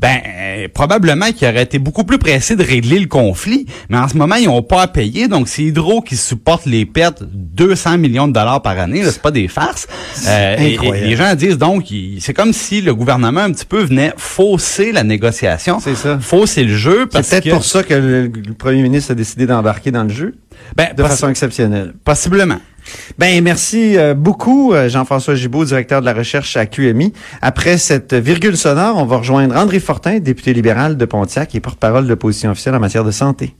ben 0.00 0.18
euh, 0.26 0.68
probablement 0.72 1.30
qu'ils 1.30 1.46
auraient 1.46 1.62
été 1.62 1.78
beaucoup 1.78 2.04
plus 2.04 2.18
pressés 2.18 2.56
de 2.56 2.64
régler 2.64 2.98
le 2.98 3.06
conflit. 3.06 3.66
Mais 3.90 3.98
en 3.98 4.08
ce 4.08 4.16
moment, 4.16 4.36
ils 4.36 4.46
n'ont 4.46 4.62
pas 4.62 4.82
à 4.82 4.86
payer. 4.88 5.28
Donc, 5.28 5.46
c'est 5.46 5.62
Hydro 5.62 6.00
qui 6.00 6.16
supporte 6.16 6.64
les 6.64 6.86
pertes 6.86 7.22
200 7.22 7.98
millions 7.98 8.26
de 8.26 8.32
dollars 8.32 8.62
par 8.62 8.78
année. 8.78 9.02
C'est 9.04 9.20
pas 9.20 9.30
des 9.30 9.46
farces. 9.46 9.86
Euh, 10.26 10.56
et, 10.56 10.78
les 10.78 11.16
gens 11.16 11.34
disent 11.34 11.58
donc, 11.58 11.86
c'est 12.18 12.32
comme 12.32 12.54
si 12.54 12.80
le 12.80 12.94
gouvernement 12.94 13.40
un 13.42 13.52
petit 13.52 13.66
peu 13.66 13.82
venait 13.82 14.14
fausser 14.16 14.92
la 14.92 15.04
négociation. 15.04 15.80
C'est 15.80 15.94
ça. 15.94 16.18
Fausser 16.18 16.64
le 16.64 16.74
jeu. 16.74 17.06
C'est 17.12 17.28
peut-être 17.28 17.50
pour 17.50 17.64
ça 17.64 17.82
que 17.82 17.94
le, 17.94 18.54
premier 18.54 18.82
ministre 18.82 19.12
a 19.12 19.14
décidé 19.14 19.46
d'embarquer 19.46 19.90
dans 19.90 20.04
le 20.04 20.10
jeu. 20.10 20.34
Ben, 20.76 20.88
de 20.96 21.02
façon 21.02 21.28
exceptionnelle. 21.28 21.94
Possiblement. 22.04 22.58
Ben 23.18 23.42
merci 23.42 23.96
euh, 23.96 24.14
beaucoup 24.14 24.72
euh, 24.72 24.88
Jean-François 24.88 25.34
Gibault, 25.34 25.64
directeur 25.64 26.00
de 26.00 26.06
la 26.06 26.14
recherche 26.14 26.56
à 26.56 26.66
QMI. 26.66 27.12
Après 27.42 27.78
cette 27.78 28.14
virgule 28.14 28.56
sonore, 28.56 28.96
on 28.96 29.04
va 29.04 29.18
rejoindre 29.18 29.56
André 29.56 29.80
Fortin, 29.80 30.18
député 30.18 30.52
libéral 30.52 30.96
de 30.96 31.04
Pontiac 31.04 31.54
et 31.54 31.60
porte-parole 31.60 32.04
de 32.04 32.08
l'opposition 32.08 32.50
officielle 32.50 32.74
en 32.74 32.80
matière 32.80 33.04
de 33.04 33.10
santé. 33.10 33.54